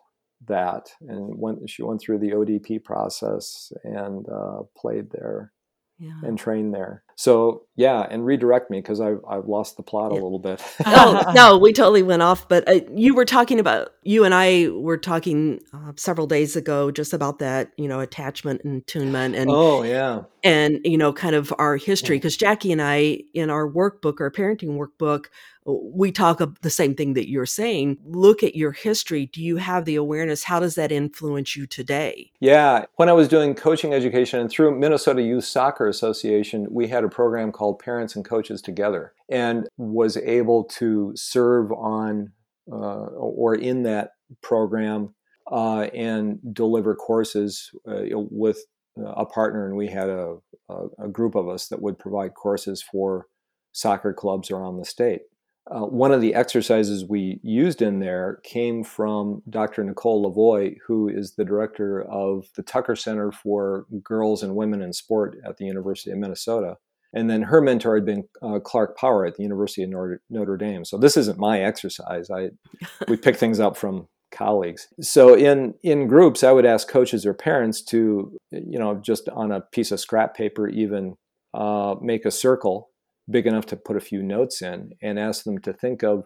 that 0.48 0.90
and 1.02 1.38
went 1.38 1.70
she 1.70 1.84
went 1.84 2.02
through 2.02 2.20
the 2.20 2.32
ODP 2.32 2.84
process 2.84 3.72
and 3.84 4.26
uh, 4.30 4.62
played 4.78 5.12
there 5.12 5.52
yeah. 6.00 6.20
and 6.24 6.38
trained 6.38 6.74
there. 6.74 7.04
So 7.20 7.64
yeah, 7.76 8.08
and 8.10 8.26
redirect 8.26 8.72
me 8.72 8.80
because 8.80 9.02
I've 9.02 9.20
I've 9.28 9.46
lost 9.46 9.76
the 9.76 9.84
plot 9.84 10.14
yeah. 10.14 10.22
a 10.22 10.24
little 10.24 10.40
bit. 10.40 10.64
oh 10.86 11.32
no, 11.36 11.58
we 11.58 11.74
totally 11.74 12.02
went 12.02 12.22
off. 12.22 12.48
But 12.48 12.66
uh, 12.66 12.80
you 12.96 13.14
were 13.14 13.26
talking 13.26 13.60
about 13.60 13.90
you 14.04 14.24
and 14.24 14.34
I 14.34 14.70
were 14.70 14.98
talking 14.98 15.60
uh, 15.74 15.92
several 15.98 16.28
days 16.28 16.56
ago 16.56 16.92
just 16.92 17.12
about 17.12 17.40
that 17.40 17.74
you 17.76 17.90
know 17.90 18.00
attachment 18.00 18.62
and 18.64 18.82
attunement 18.82 19.36
and 19.36 19.50
oh 19.52 19.84
yeah 19.84 20.22
and 20.46 20.80
you 20.86 20.98
know 20.98 21.12
kind 21.12 21.36
of 21.36 21.54
our 21.60 21.76
history 21.76 22.16
because 22.16 22.38
Jackie 22.38 22.72
and 22.72 22.82
I 22.82 23.20
in 23.34 23.50
our 23.50 23.70
workbook 23.70 24.22
our 24.22 24.32
parenting 24.32 24.78
workbook 24.78 25.26
we 25.66 26.12
talk 26.12 26.40
of 26.40 26.60
the 26.62 26.70
same 26.70 26.96
thing 26.96 27.14
that 27.14 27.30
you're 27.30 27.46
saying. 27.46 27.98
Look 28.06 28.44
at 28.44 28.56
your 28.56 28.72
history. 28.72 29.28
Do 29.28 29.44
you 29.44 29.58
have 29.58 29.86
the 29.86 29.96
awareness? 29.96 30.44
How 30.44 30.60
does 30.60 30.76
that 30.76 30.92
influence 30.92 31.56
you 31.56 31.68
today? 31.68 32.32
Yeah. 32.40 32.86
When 32.96 33.10
I 33.10 33.14
was 33.14 33.28
doing 33.28 33.56
coaching 33.56 33.94
education 33.94 34.40
and 34.40 34.50
through 34.50 34.80
Minnesota 34.80 35.22
Youth 35.22 35.44
Soccer 35.44 35.88
Association, 35.88 36.68
we 36.72 36.88
had 36.88 37.04
a 37.04 37.09
program 37.10 37.52
called 37.52 37.80
Parents 37.80 38.16
and 38.16 38.26
Coaches 38.26 38.62
Together 38.62 39.14
and 39.30 39.68
was 39.78 40.18
able 40.18 40.64
to 40.66 41.12
serve 41.16 41.72
on 41.72 42.32
uh, 42.72 43.08
or 43.16 43.56
in 43.56 43.84
that 43.84 44.12
program 44.42 45.14
uh, 45.52 45.88
and 45.94 46.40
deliver 46.54 46.96
courses 46.96 47.72
uh, 47.88 48.02
with 48.14 48.60
a 48.98 49.26
partner. 49.26 49.66
And 49.66 49.76
we 49.76 49.88
had 49.88 50.10
a, 50.10 50.38
a, 50.70 51.06
a 51.06 51.08
group 51.08 51.36
of 51.36 51.48
us 51.48 51.68
that 51.68 51.82
would 51.82 51.98
provide 51.98 52.36
courses 52.36 52.84
for 52.84 53.28
soccer 53.72 54.14
clubs 54.14 54.52
around 54.52 54.78
the 54.78 54.86
state. 54.86 55.22
Uh, 55.70 55.86
one 55.86 56.12
of 56.12 56.22
the 56.22 56.34
exercises 56.34 57.06
we 57.08 57.40
used 57.44 57.82
in 57.82 58.00
there 58.00 58.40
came 58.44 58.84
from 58.84 59.44
Dr. 59.50 59.84
Nicole 59.84 60.26
LaVoi, 60.26 60.78
who 60.88 61.08
is 61.08 61.36
the 61.36 61.46
director 61.46 62.02
of 62.02 62.48
the 62.56 62.64
Tucker 62.64 62.96
Center 62.96 63.32
for 63.32 63.86
Girls 64.04 64.42
and 64.42 64.56
Women 64.56 64.82
in 64.82 64.94
Sport 64.94 65.38
at 65.46 65.58
the 65.58 65.66
University 65.66 66.10
of 66.10 66.18
Minnesota. 66.18 66.78
And 67.14 67.30
then 67.30 67.42
her 67.44 67.62
mentor 67.62 67.96
had 67.96 68.06
been 68.06 68.26
uh, 68.42 68.60
Clark 68.60 68.98
Power 68.98 69.26
at 69.26 69.36
the 69.36 69.44
University 69.44 69.84
of 69.84 69.90
Notre, 69.90 70.22
Notre 70.30 70.58
Dame. 70.58 70.86
So 70.86 70.98
this 70.98 71.18
isn't 71.18 71.40
my 71.40 71.62
exercise. 71.62 72.30
I 72.30 72.50
we 73.08 73.18
pick 73.18 73.38
things 73.38 73.60
up 73.60 73.76
from 73.76 74.08
colleagues. 74.32 74.88
So 75.02 75.34
in 75.34 75.74
in 75.84 76.08
groups, 76.08 76.44
I 76.44 76.52
would 76.52 76.66
ask 76.66 76.88
coaches 76.88 77.26
or 77.26 77.34
parents 77.34 77.82
to, 77.86 78.38
you 78.52 78.80
know, 78.80 78.96
just 78.96 79.28
on 79.30 79.52
a 79.52 79.62
piece 79.62 79.92
of 79.92 80.00
scrap 80.00 80.36
paper, 80.36 80.68
even 80.68 81.16
uh, 81.54 81.96
make 82.02 82.26
a 82.26 82.32
circle 82.32 82.90
big 83.30 83.48
enough 83.48 83.66
to 83.68 83.76
put 83.76 83.98
a 83.98 84.02
few 84.02 84.22
notes 84.24 84.62
in 84.62 84.92
and 85.02 85.20
ask 85.20 85.44
them 85.44 85.60
to 85.60 85.74
think 85.74 86.04
of 86.04 86.26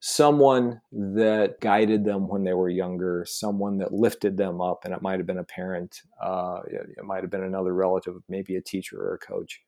someone 0.00 0.80
that 0.90 1.60
guided 1.60 2.04
them 2.04 2.26
when 2.26 2.42
they 2.42 2.54
were 2.54 2.70
younger, 2.70 3.24
someone 3.28 3.78
that 3.78 3.92
lifted 3.92 4.36
them 4.36 4.60
up, 4.60 4.84
and 4.84 4.94
it 4.94 5.02
might 5.02 5.18
have 5.18 5.26
been 5.26 5.38
a 5.38 5.44
parent, 5.44 6.00
uh, 6.22 6.60
it, 6.66 6.86
it, 6.96 7.04
might 7.04 7.22
have 7.22 7.30
been 7.30 7.42
another 7.42 7.74
relative, 7.74 8.14
maybe 8.28 8.56
a 8.56 8.62
teacher 8.62 8.98
or 8.98 9.14
a 9.14 9.18
coach. 9.18 9.60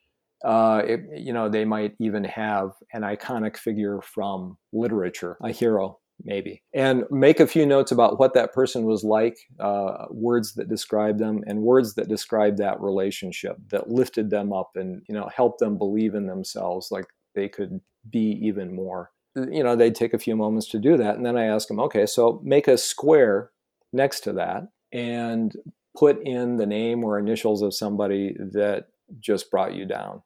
Uh, 0.45 0.83
it, 0.85 1.01
you 1.17 1.33
know, 1.33 1.49
they 1.49 1.65
might 1.65 1.95
even 2.01 2.25
have 2.25 2.73
an 2.93 3.03
iconic 3.03 3.57
figure 3.57 4.01
from 4.03 4.57
literature, 4.73 5.37
a 5.43 5.51
hero 5.51 5.99
maybe, 6.25 6.63
and 6.75 7.05
make 7.11 7.41
a 7.41 7.47
few 7.47 7.67
notes 7.67 7.93
about 7.93 8.19
what 8.19 8.35
that 8.35 8.53
person 8.53 8.85
was 8.85 9.05
like, 9.05 9.37
uh, 9.61 10.07
words 10.11 10.55
that 10.55 10.69
describe 10.69 11.19
them, 11.19 11.43
and 11.47 11.63
words 11.63 11.95
that 11.95 12.09
describe 12.09 12.57
that 12.57 12.81
relationship 12.81 13.57
that 13.71 13.89
lifted 13.89 14.31
them 14.31 14.53
up 14.53 14.71
and 14.75 15.03
you 15.09 15.15
know 15.15 15.29
helped 15.35 15.61
them 15.61 15.79
believe 15.79 16.15
in 16.15 16.27
themselves, 16.27 16.91
like 16.91 17.07
they 17.35 17.49
could 17.49 17.81
be 18.11 18.39
even 18.43 18.75
more. 18.75 19.11
You 19.37 19.63
know, 19.63 19.77
they'd 19.77 19.95
take 19.95 20.13
a 20.13 20.19
few 20.19 20.37
moments 20.37 20.69
to 20.71 20.79
do 20.79 20.97
that, 20.97 21.17
and 21.17 21.25
then 21.25 21.37
I 21.37 21.47
ask 21.47 21.69
them, 21.69 21.81
okay, 21.81 22.07
so 22.07 22.41
make 22.45 22.69
a 22.69 22.77
square 22.77 23.51
next 23.93 24.21
to 24.21 24.33
that 24.33 24.65
and 24.93 25.55
put 25.97 26.21
in 26.27 26.57
the 26.57 26.67
name 26.67 27.05
or 27.05 27.19
initials 27.19 27.63
of 27.63 27.75
somebody 27.75 28.35
that 28.39 28.87
just 29.21 29.51
brought 29.51 29.75
you 29.75 29.87
down 29.87 30.23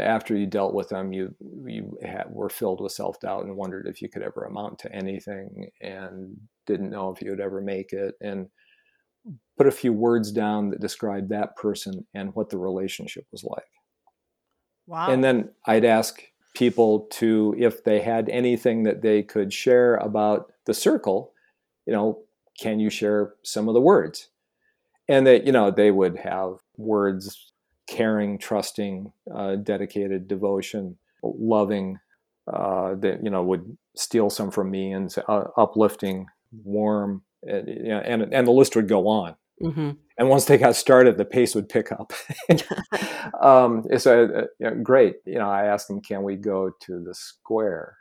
after 0.00 0.36
you 0.36 0.46
dealt 0.46 0.74
with 0.74 0.88
them, 0.88 1.12
you 1.12 1.34
you 1.66 1.98
had, 2.02 2.26
were 2.30 2.48
filled 2.48 2.80
with 2.80 2.92
self 2.92 3.20
doubt 3.20 3.44
and 3.44 3.56
wondered 3.56 3.86
if 3.86 4.00
you 4.00 4.08
could 4.08 4.22
ever 4.22 4.44
amount 4.44 4.78
to 4.80 4.92
anything, 4.92 5.68
and 5.80 6.36
didn't 6.66 6.90
know 6.90 7.10
if 7.10 7.20
you 7.20 7.30
would 7.30 7.40
ever 7.40 7.60
make 7.60 7.92
it, 7.92 8.14
and 8.20 8.48
put 9.56 9.66
a 9.66 9.72
few 9.72 9.92
words 9.92 10.32
down 10.32 10.70
that 10.70 10.80
described 10.80 11.28
that 11.28 11.56
person 11.56 12.06
and 12.14 12.34
what 12.34 12.50
the 12.50 12.58
relationship 12.58 13.26
was 13.32 13.44
like. 13.44 13.64
Wow! 14.86 15.10
And 15.10 15.22
then 15.22 15.50
I'd 15.66 15.84
ask 15.84 16.22
people 16.54 17.08
to 17.12 17.54
if 17.58 17.84
they 17.84 18.00
had 18.00 18.28
anything 18.28 18.82
that 18.84 19.02
they 19.02 19.22
could 19.22 19.52
share 19.52 19.96
about 19.96 20.52
the 20.66 20.74
circle, 20.74 21.32
you 21.86 21.92
know, 21.92 22.20
can 22.60 22.78
you 22.78 22.90
share 22.90 23.34
some 23.42 23.68
of 23.68 23.74
the 23.74 23.80
words? 23.80 24.28
And 25.08 25.26
that 25.26 25.44
you 25.44 25.52
know 25.52 25.70
they 25.70 25.90
would 25.90 26.16
have 26.16 26.58
words 26.76 27.51
caring, 27.86 28.38
trusting, 28.38 29.12
uh, 29.34 29.56
dedicated, 29.56 30.28
devotion, 30.28 30.96
loving, 31.22 31.98
uh, 32.52 32.94
that 32.96 33.22
you 33.22 33.30
know 33.30 33.42
would 33.42 33.76
steal 33.96 34.30
some 34.30 34.50
from 34.50 34.70
me 34.70 34.92
and 34.92 35.14
uh, 35.28 35.44
uplifting, 35.56 36.26
warm, 36.64 37.22
and, 37.42 37.68
and, 37.68 38.34
and 38.34 38.46
the 38.46 38.52
list 38.52 38.74
would 38.76 38.88
go 38.88 39.06
on. 39.08 39.36
Mm-hmm. 39.62 39.90
And 40.18 40.28
once 40.28 40.44
they 40.44 40.58
got 40.58 40.76
started, 40.76 41.16
the 41.16 41.24
pace 41.24 41.54
would 41.54 41.68
pick 41.68 41.92
up. 41.92 42.12
um, 43.40 43.84
so 43.96 44.24
uh, 44.24 44.46
you 44.58 44.70
know, 44.70 44.74
great. 44.82 45.16
You 45.24 45.38
know, 45.38 45.48
I 45.48 45.66
asked 45.66 45.88
them, 45.88 46.00
"Can 46.00 46.22
we 46.22 46.36
go 46.36 46.70
to 46.82 47.00
the 47.00 47.14
square?" 47.14 47.96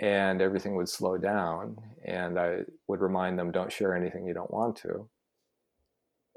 And 0.00 0.40
everything 0.40 0.74
would 0.76 0.88
slow 0.88 1.18
down, 1.18 1.76
and 2.04 2.38
I 2.38 2.60
would 2.88 3.00
remind 3.00 3.38
them, 3.38 3.50
"Don't 3.50 3.72
share 3.72 3.94
anything 3.94 4.26
you 4.26 4.34
don't 4.34 4.52
want 4.52 4.76
to." 4.76 5.08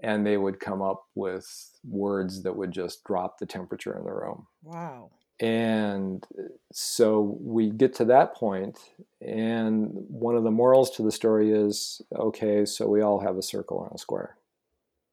And 0.03 0.25
they 0.25 0.37
would 0.37 0.59
come 0.59 0.81
up 0.81 1.05
with 1.15 1.47
words 1.83 2.43
that 2.43 2.55
would 2.55 2.71
just 2.71 3.03
drop 3.03 3.39
the 3.39 3.45
temperature 3.45 3.97
in 3.97 4.03
the 4.03 4.11
room. 4.11 4.47
Wow. 4.63 5.11
And 5.39 6.25
uh, 6.37 6.43
so 6.71 7.37
we 7.41 7.69
get 7.69 7.93
to 7.95 8.05
that 8.05 8.35
point, 8.35 8.79
and 9.21 9.89
one 9.91 10.35
of 10.35 10.43
the 10.43 10.51
morals 10.51 10.91
to 10.91 11.03
the 11.03 11.11
story 11.11 11.51
is 11.51 12.01
okay, 12.15 12.65
so 12.65 12.87
we 12.87 13.01
all 13.01 13.19
have 13.19 13.37
a 13.37 13.41
circle 13.41 13.83
and 13.83 13.93
a 13.93 13.97
square. 13.97 14.37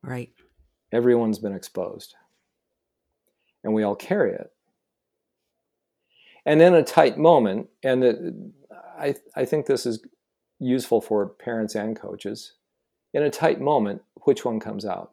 Right. 0.03 0.31
Everyone's 0.93 1.41
been 1.41 1.55
exposed, 1.55 2.15
and 3.65 3.75
we 3.75 3.83
all 3.83 3.97
carry 3.97 4.33
it. 4.35 4.53
And 6.47 6.61
in 6.63 6.75
a 6.75 6.85
tight 6.85 7.19
moment, 7.19 7.69
and 7.83 8.53
I, 8.99 9.15
I 9.35 9.45
think 9.45 9.67
this 9.67 9.87
is 9.87 10.05
useful 10.61 11.01
for 11.01 11.27
parents 11.27 11.75
and 11.75 11.99
coaches, 11.99 12.53
in 13.13 13.23
a 13.23 13.31
tight 13.31 13.61
moment, 13.61 14.03
which 14.25 14.45
one 14.45 14.61
comes 14.61 14.85
out? 14.85 15.13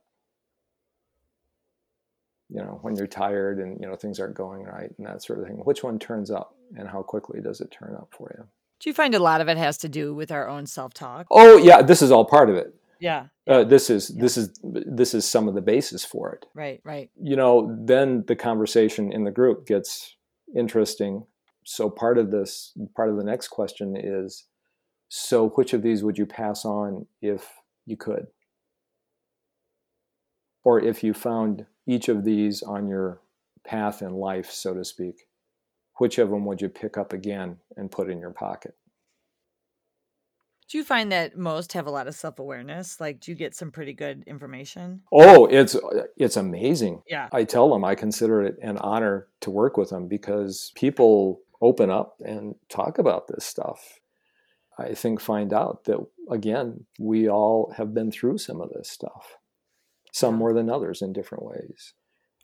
You 2.49 2.61
know, 2.61 2.79
when 2.81 2.95
you're 2.95 3.07
tired 3.07 3.59
and 3.59 3.79
you 3.79 3.87
know 3.87 3.95
things 3.95 4.19
aren't 4.19 4.35
going 4.35 4.63
right 4.63 4.91
and 4.97 5.05
that 5.05 5.21
sort 5.21 5.39
of 5.39 5.45
thing. 5.45 5.57
Which 5.57 5.83
one 5.83 5.99
turns 5.99 6.31
up, 6.31 6.55
and 6.75 6.87
how 6.87 7.03
quickly 7.03 7.41
does 7.41 7.61
it 7.61 7.71
turn 7.71 7.95
up 7.95 8.09
for 8.17 8.33
you? 8.37 8.45
Do 8.79 8.89
you 8.89 8.93
find 8.93 9.13
a 9.13 9.19
lot 9.19 9.41
of 9.41 9.49
it 9.49 9.57
has 9.57 9.77
to 9.79 9.89
do 9.89 10.13
with 10.13 10.31
our 10.31 10.47
own 10.47 10.65
self-talk? 10.65 11.27
Oh 11.29 11.57
yeah, 11.57 11.81
this 11.81 12.01
is 12.01 12.11
all 12.11 12.25
part 12.25 12.49
of 12.49 12.55
it. 12.55 12.73
Yeah. 12.99 13.27
Uh, 13.47 13.63
this 13.63 13.89
is 13.89 14.09
yeah. 14.09 14.21
this 14.21 14.37
is 14.37 14.59
this 14.63 15.13
is 15.13 15.25
some 15.25 15.47
of 15.47 15.55
the 15.55 15.61
basis 15.61 16.03
for 16.05 16.31
it. 16.33 16.45
Right, 16.53 16.81
right. 16.83 17.09
You 17.21 17.35
know, 17.35 17.75
then 17.81 18.23
the 18.27 18.35
conversation 18.35 19.11
in 19.11 19.23
the 19.23 19.31
group 19.31 19.65
gets 19.65 20.15
interesting. 20.55 21.25
So 21.63 21.89
part 21.89 22.17
of 22.17 22.31
this, 22.31 22.73
part 22.95 23.09
of 23.09 23.17
the 23.17 23.23
next 23.23 23.49
question 23.49 23.95
is, 23.95 24.45
so 25.07 25.49
which 25.49 25.73
of 25.73 25.81
these 25.81 26.03
would 26.03 26.17
you 26.17 26.25
pass 26.25 26.65
on 26.65 27.05
if 27.21 27.47
you 27.85 27.97
could? 27.97 28.27
Or 30.69 30.79
if 30.79 31.03
you 31.03 31.15
found 31.15 31.65
each 31.87 32.09
of 32.09 32.23
these 32.23 32.61
on 32.61 32.87
your 32.87 33.19
path 33.65 34.03
in 34.03 34.13
life, 34.13 34.51
so 34.51 34.71
to 34.75 34.85
speak, 34.85 35.25
which 35.97 36.19
of 36.19 36.29
them 36.29 36.45
would 36.45 36.61
you 36.61 36.69
pick 36.69 36.95
up 36.95 37.11
again 37.11 37.57
and 37.75 37.89
put 37.89 38.07
in 38.07 38.19
your 38.19 38.29
pocket? 38.29 38.75
Do 40.69 40.77
you 40.77 40.83
find 40.83 41.11
that 41.11 41.35
most 41.35 41.73
have 41.73 41.87
a 41.87 41.89
lot 41.89 42.05
of 42.05 42.13
self-awareness? 42.13 42.99
Like 42.99 43.19
do 43.19 43.31
you 43.31 43.35
get 43.35 43.55
some 43.55 43.71
pretty 43.71 43.93
good 43.93 44.23
information? 44.27 45.01
Oh, 45.11 45.47
it's 45.47 45.75
it's 46.17 46.37
amazing. 46.37 47.01
Yeah. 47.07 47.29
I 47.31 47.45
tell 47.45 47.71
them 47.71 47.83
I 47.83 47.95
consider 47.95 48.43
it 48.43 48.59
an 48.61 48.77
honor 48.77 49.25
to 49.41 49.49
work 49.49 49.75
with 49.75 49.89
them 49.89 50.07
because 50.07 50.71
people 50.75 51.41
open 51.63 51.89
up 51.89 52.21
and 52.23 52.53
talk 52.69 52.99
about 52.99 53.27
this 53.27 53.43
stuff. 53.43 53.99
I 54.77 54.93
think 54.93 55.19
find 55.19 55.51
out 55.51 55.85
that 55.85 55.97
again, 56.29 56.85
we 56.99 57.27
all 57.27 57.73
have 57.75 57.95
been 57.95 58.11
through 58.11 58.37
some 58.37 58.61
of 58.61 58.69
this 58.69 58.87
stuff 58.87 59.38
some 60.11 60.35
more 60.35 60.53
than 60.53 60.69
others 60.69 61.01
in 61.01 61.13
different 61.13 61.45
ways. 61.45 61.93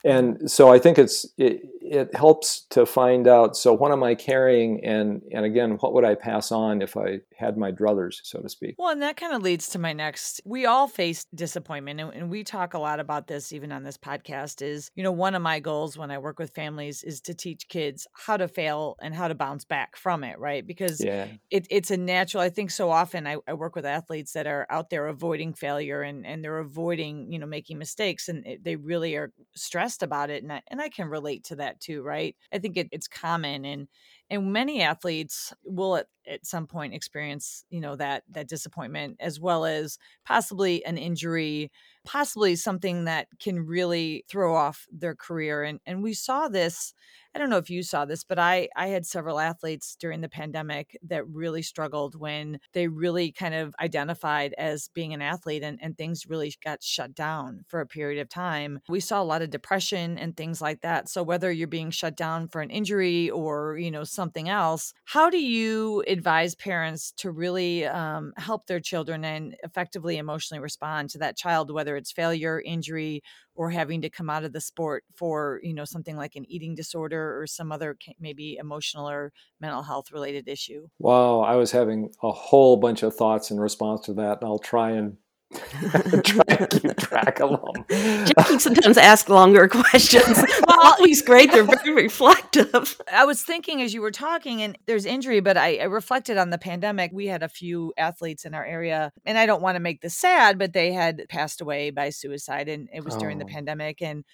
And 0.05 0.49
so 0.49 0.71
I 0.71 0.77
think 0.77 0.99
it's 0.99 1.25
it, 1.35 1.61
it 1.81 2.15
helps 2.15 2.67
to 2.69 2.85
find 2.85 3.27
out. 3.27 3.57
So 3.57 3.73
what 3.73 3.91
am 3.91 4.03
I 4.03 4.13
carrying, 4.13 4.85
and 4.85 5.23
and 5.31 5.45
again, 5.45 5.71
what 5.79 5.93
would 5.93 6.05
I 6.05 6.13
pass 6.13 6.51
on 6.51 6.83
if 6.83 6.95
I 6.95 7.21
had 7.35 7.57
my 7.57 7.71
druthers, 7.71 8.19
so 8.23 8.39
to 8.39 8.47
speak? 8.47 8.75
Well, 8.77 8.91
and 8.91 9.01
that 9.01 9.17
kind 9.17 9.33
of 9.33 9.41
leads 9.41 9.69
to 9.69 9.79
my 9.79 9.93
next. 9.93 10.41
We 10.45 10.67
all 10.67 10.87
face 10.87 11.25
disappointment, 11.33 11.99
and, 11.99 12.13
and 12.13 12.29
we 12.29 12.43
talk 12.43 12.75
a 12.75 12.79
lot 12.79 12.99
about 12.99 13.25
this 13.25 13.51
even 13.51 13.71
on 13.71 13.83
this 13.83 13.97
podcast. 13.97 14.61
Is 14.61 14.91
you 14.93 15.01
know 15.01 15.11
one 15.11 15.33
of 15.33 15.41
my 15.41 15.59
goals 15.59 15.97
when 15.97 16.11
I 16.11 16.19
work 16.19 16.37
with 16.37 16.53
families 16.53 17.03
is 17.03 17.19
to 17.21 17.33
teach 17.33 17.67
kids 17.67 18.05
how 18.13 18.37
to 18.37 18.47
fail 18.47 18.97
and 19.01 19.15
how 19.15 19.27
to 19.27 19.35
bounce 19.35 19.65
back 19.65 19.95
from 19.95 20.23
it, 20.23 20.37
right? 20.37 20.65
Because 20.65 21.03
yeah. 21.03 21.27
it, 21.49 21.65
it's 21.71 21.89
a 21.89 21.97
natural. 21.97 22.43
I 22.43 22.49
think 22.49 22.69
so 22.69 22.91
often 22.91 23.25
I, 23.25 23.37
I 23.47 23.55
work 23.55 23.75
with 23.75 23.87
athletes 23.87 24.33
that 24.33 24.45
are 24.45 24.67
out 24.69 24.91
there 24.91 25.07
avoiding 25.07 25.53
failure 25.53 26.03
and 26.03 26.27
and 26.27 26.43
they're 26.43 26.59
avoiding 26.59 27.31
you 27.31 27.39
know 27.39 27.47
making 27.47 27.79
mistakes, 27.79 28.29
and 28.29 28.45
it, 28.45 28.63
they 28.63 28.75
really 28.75 29.15
are 29.15 29.31
stressed 29.55 29.94
about 30.03 30.29
it, 30.29 30.43
and 30.43 30.51
I, 30.53 30.61
and 30.67 30.81
I 30.81 30.89
can 30.89 31.07
relate 31.07 31.43
to 31.45 31.55
that 31.57 31.79
too, 31.79 32.01
right? 32.03 32.35
I 32.53 32.59
think 32.59 32.77
it, 32.77 32.87
it's 32.91 33.07
common 33.07 33.65
and 33.65 33.87
and 34.29 34.51
many 34.51 34.81
athletes 34.81 35.53
will 35.63 35.97
at, 35.97 36.07
at 36.27 36.45
some 36.45 36.65
point 36.67 36.93
experience 36.93 37.63
you 37.69 37.79
know 37.79 37.95
that 37.95 38.23
that 38.29 38.47
disappointment 38.47 39.17
as 39.19 39.39
well 39.39 39.65
as 39.65 39.97
possibly 40.25 40.83
an 40.85 40.97
injury 40.97 41.71
possibly 42.05 42.55
something 42.55 43.05
that 43.05 43.27
can 43.39 43.65
really 43.65 44.25
throw 44.27 44.55
off 44.55 44.87
their 44.91 45.15
career 45.15 45.63
and 45.63 45.79
and 45.85 46.01
we 46.03 46.13
saw 46.13 46.47
this 46.47 46.93
I 47.35 47.37
don't 47.37 47.49
know 47.49 47.57
if 47.57 47.69
you 47.69 47.83
saw 47.83 48.05
this, 48.05 48.23
but 48.23 48.39
I 48.39 48.69
I 48.77 48.87
had 48.87 49.05
several 49.05 49.39
athletes 49.41 49.97
during 49.99 50.21
the 50.21 50.29
pandemic 50.29 50.97
that 51.03 51.27
really 51.27 51.61
struggled 51.61 52.15
when 52.17 52.59
they 52.71 52.87
really 52.87 53.33
kind 53.33 53.53
of 53.53 53.75
identified 53.81 54.53
as 54.57 54.87
being 54.93 55.13
an 55.13 55.21
athlete 55.21 55.61
and, 55.61 55.77
and 55.81 55.97
things 55.97 56.27
really 56.29 56.53
got 56.63 56.81
shut 56.81 57.13
down 57.13 57.65
for 57.67 57.81
a 57.81 57.85
period 57.87 58.21
of 58.21 58.29
time. 58.29 58.79
We 58.87 59.01
saw 59.01 59.21
a 59.21 59.25
lot 59.25 59.41
of 59.41 59.49
depression 59.49 60.17
and 60.17 60.37
things 60.37 60.61
like 60.61 60.79
that. 60.81 61.09
So 61.09 61.23
whether 61.23 61.51
you're 61.51 61.67
being 61.67 61.91
shut 61.91 62.15
down 62.15 62.47
for 62.47 62.61
an 62.61 62.69
injury 62.69 63.29
or, 63.29 63.77
you 63.77 63.91
know, 63.91 64.05
something 64.05 64.47
else, 64.47 64.93
how 65.03 65.29
do 65.29 65.37
you 65.43 66.03
advise 66.07 66.55
parents 66.55 67.11
to 67.17 67.31
really 67.31 67.85
um, 67.85 68.31
help 68.37 68.67
their 68.67 68.79
children 68.79 69.25
and 69.25 69.57
effectively 69.61 70.17
emotionally 70.17 70.61
respond 70.61 71.09
to 71.09 71.17
that 71.17 71.35
child, 71.35 71.69
whether 71.69 71.97
it's 71.97 72.13
failure, 72.13 72.61
injury, 72.65 73.21
or 73.55 73.69
having 73.71 74.01
to 74.01 74.09
come 74.09 74.29
out 74.29 74.43
of 74.43 74.53
the 74.53 74.61
sport 74.61 75.03
for 75.13 75.59
you 75.63 75.73
know 75.73 75.85
something 75.85 76.17
like 76.17 76.35
an 76.35 76.45
eating 76.49 76.75
disorder 76.75 77.39
or 77.39 77.47
some 77.47 77.71
other 77.71 77.97
maybe 78.19 78.57
emotional 78.57 79.09
or 79.09 79.31
mental 79.59 79.81
health 79.83 80.11
related 80.11 80.47
issue? 80.47 80.87
Wow 80.99 81.41
i 81.41 81.55
was 81.55 81.71
having 81.71 82.11
a 82.23 82.31
whole 82.31 82.77
bunch 82.77 83.03
of 83.03 83.15
thoughts 83.15 83.51
in 83.51 83.59
response 83.59 84.01
to 84.01 84.13
that 84.13 84.39
and 84.41 84.47
i'll 84.49 84.59
try 84.59 84.91
and 84.91 85.17
try 86.23 86.43
to 86.43 86.67
keep 86.67 86.97
track 86.97 87.39
of 87.39 87.51
them. 87.51 87.85
Jackie 88.25 88.59
sometimes 88.59 88.97
asks 88.97 89.29
longer 89.29 89.67
questions. 89.71 90.43
well, 90.67 90.95
he's 90.99 91.21
great. 91.21 91.51
They're 91.51 91.63
very 91.63 91.93
reflective. 91.93 92.99
I 93.11 93.25
was 93.25 93.43
thinking 93.43 93.81
as 93.81 93.93
you 93.93 94.01
were 94.01 94.11
talking, 94.11 94.61
and 94.61 94.77
there's 94.85 95.05
injury, 95.05 95.39
but 95.39 95.57
I, 95.57 95.77
I 95.77 95.83
reflected 95.83 96.37
on 96.37 96.49
the 96.49 96.57
pandemic. 96.57 97.11
We 97.13 97.27
had 97.27 97.43
a 97.43 97.49
few 97.49 97.93
athletes 97.97 98.45
in 98.45 98.53
our 98.53 98.65
area, 98.65 99.11
and 99.25 99.37
I 99.37 99.45
don't 99.45 99.61
want 99.61 99.75
to 99.75 99.79
make 99.81 100.01
this 100.01 100.15
sad, 100.15 100.57
but 100.57 100.73
they 100.73 100.91
had 100.91 101.25
passed 101.29 101.61
away 101.61 101.91
by 101.91 102.09
suicide, 102.09 102.67
and 102.67 102.89
it 102.93 103.03
was 103.03 103.15
oh. 103.15 103.19
during 103.19 103.37
the 103.37 103.45
oh. 103.45 103.49
pandemic. 103.49 104.01
And 104.01 104.25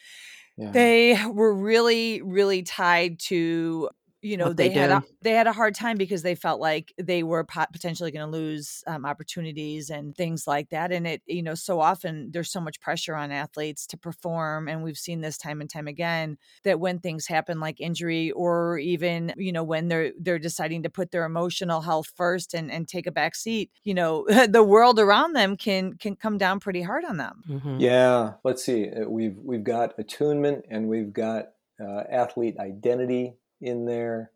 yeah. 0.58 0.72
they 0.72 1.26
were 1.28 1.54
really, 1.54 2.22
really 2.22 2.64
tied 2.64 3.20
to 3.20 3.90
you 4.22 4.38
know 4.38 4.54
they, 4.54 4.70
they 4.70 4.74
had 4.76 4.92
a, 4.92 5.04
they 5.22 5.32
had 5.32 5.48
a 5.48 5.54
hard 5.54 5.76
time 5.76 5.98
because 5.98 6.22
they 6.22 6.36
felt 6.36 6.60
like 6.60 6.94
they 6.98 7.24
were 7.24 7.44
potentially 7.44 8.12
going 8.12 8.26
to 8.26 8.32
lose 8.32 8.84
um, 8.88 9.06
opportunities 9.06 9.90
and 9.90 10.16
things 10.16 10.46
like 10.48 10.70
that 10.70 10.92
and 10.92 11.08
it 11.08 11.22
you 11.26 11.42
know 11.42 11.56
so 11.56 11.80
often 11.80 12.30
there's 12.32 12.52
so 12.52 12.62
much 12.62 12.80
pressure 12.80 13.16
on 13.16 13.32
athletes 13.32 13.88
to 13.88 13.98
perform 13.98 14.68
and 14.68 14.84
we've 14.84 14.98
seen 14.98 15.22
this 15.22 15.38
time 15.38 15.62
and 15.62 15.70
time 15.70 15.88
again 15.88 16.38
that 16.64 16.80
when 16.80 17.00
things 17.00 17.28
happen 17.28 17.60
like 17.60 17.80
injury 17.82 18.32
or 18.32 18.78
even 18.78 19.34
you 19.38 19.52
know 19.52 19.64
when 19.64 19.88
they're 19.88 20.12
they're 20.20 20.40
deciding 20.40 20.84
to 20.84 20.90
put 20.90 21.12
their 21.12 21.26
emotional 21.26 21.82
health 21.82 22.12
first 22.16 22.54
and 22.54 22.72
and 22.72 22.88
take 22.88 23.08
a 23.08 23.12
back 23.12 23.36
seat 23.36 23.72
you 23.84 23.94
know 23.94 24.26
the 24.48 24.64
world 24.64 25.00
around 25.00 25.34
them 25.34 25.58
can 25.58 25.94
can 25.94 26.16
come 26.16 26.38
down 26.38 26.60
pretty 26.60 26.82
hard 26.82 27.04
on 27.06 27.18
them 27.18 27.42
mm-hmm. 27.48 27.80
yeah 27.80 28.34
let's 28.44 28.64
see 28.64 28.90
uh, 28.90 29.10
we've 29.10 29.38
we've 29.38 29.64
got 29.64 29.98
attunement 29.98 30.66
and 30.70 30.88
we've 30.88 31.14
got 31.14 31.50
uh, 31.82 32.04
athlete 32.12 32.58
identity 32.60 33.34
in 33.62 33.86
there, 33.86 34.32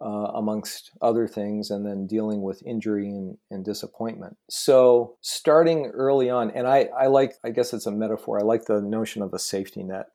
uh, 0.00 0.30
amongst 0.34 0.90
other 1.00 1.26
things, 1.26 1.70
and 1.70 1.86
then 1.86 2.06
dealing 2.06 2.42
with 2.42 2.62
injury 2.66 3.08
and, 3.08 3.38
and, 3.50 3.64
disappointment. 3.64 4.36
So, 4.50 5.16
starting 5.20 5.86
early 5.86 6.28
on, 6.30 6.50
and 6.50 6.66
I, 6.66 6.88
I 6.98 7.06
like, 7.06 7.34
I 7.44 7.50
guess 7.50 7.72
it's 7.72 7.86
a 7.86 7.92
metaphor, 7.92 8.40
I 8.40 8.42
like 8.42 8.64
the 8.64 8.80
notion 8.80 9.22
of 9.22 9.32
a 9.32 9.38
safety 9.38 9.82
net 9.82 10.06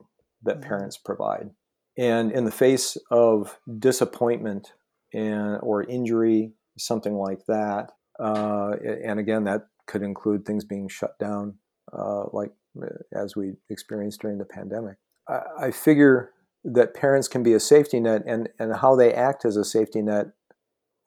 that 0.44 0.60
mm-hmm. 0.60 0.68
parents 0.68 0.98
provide. 0.98 1.52
And 1.98 2.32
in 2.32 2.46
the 2.46 2.52
face 2.52 2.98
of 3.10 3.58
disappointment 3.78 4.74
and, 5.14 5.60
or 5.62 5.84
injury, 5.84 6.54
something 6.78 7.14
like 7.14 7.46
that, 7.48 7.92
uh, 8.20 8.76
and 9.06 9.20
again, 9.20 9.46
that 9.46 9.68
could 9.88 10.02
include 10.02 10.46
things 10.46 10.66
being 10.66 10.88
shut 10.88 11.18
down, 11.20 11.56
uh, 11.92 12.26
like 12.32 12.52
uh, 12.82 12.88
as 13.14 13.36
we 13.36 13.54
experienced 13.70 14.22
during 14.22 14.38
the 14.38 14.46
pandemic. 14.46 14.98
I, 15.28 15.42
I 15.60 15.72
figure 15.72 16.32
that 16.64 16.94
parents 16.94 17.28
can 17.28 17.44
be 17.44 17.54
a 17.54 17.60
safety 17.60 18.00
net 18.00 18.24
and, 18.26 18.50
and 18.60 18.76
how 18.78 18.96
they 18.96 19.14
act 19.14 19.46
as 19.46 19.56
a 19.56 19.64
safety 19.64 20.02
net 20.02 20.28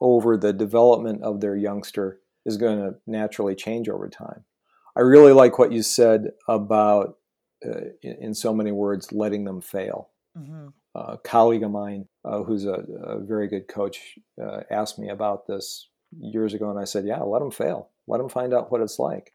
over 0.01 0.35
the 0.35 0.53
development 0.53 1.23
of 1.23 1.41
their 1.41 1.55
youngster 1.55 2.19
is 2.45 2.57
going 2.57 2.77
to 2.77 2.95
naturally 3.07 3.55
change 3.55 3.87
over 3.87 4.09
time. 4.09 4.43
I 4.95 5.01
really 5.01 5.31
like 5.31 5.57
what 5.57 5.71
you 5.71 5.81
said 5.81 6.31
about, 6.47 7.17
uh, 7.65 7.85
in, 8.01 8.17
in, 8.19 8.33
so 8.33 8.53
many 8.53 8.71
words, 8.71 9.11
letting 9.11 9.45
them 9.45 9.61
fail. 9.61 10.09
Mm-hmm. 10.37 10.69
a 10.95 11.17
colleague 11.19 11.61
of 11.61 11.69
mine, 11.69 12.07
uh, 12.25 12.41
who's 12.41 12.65
a, 12.65 12.83
a, 13.03 13.19
very 13.19 13.47
good 13.47 13.67
coach, 13.67 14.17
uh, 14.41 14.61
asked 14.71 14.97
me 14.97 15.09
about 15.09 15.45
this 15.45 15.87
years 16.19 16.55
ago, 16.55 16.71
and 16.71 16.79
I 16.79 16.85
said, 16.85 17.05
"Yeah, 17.05 17.19
let 17.19 17.39
them 17.39 17.51
fail. 17.51 17.89
Let 18.07 18.17
them 18.17 18.29
find 18.29 18.51
out 18.51 18.71
what 18.71 18.81
it's 18.81 18.97
like." 18.97 19.33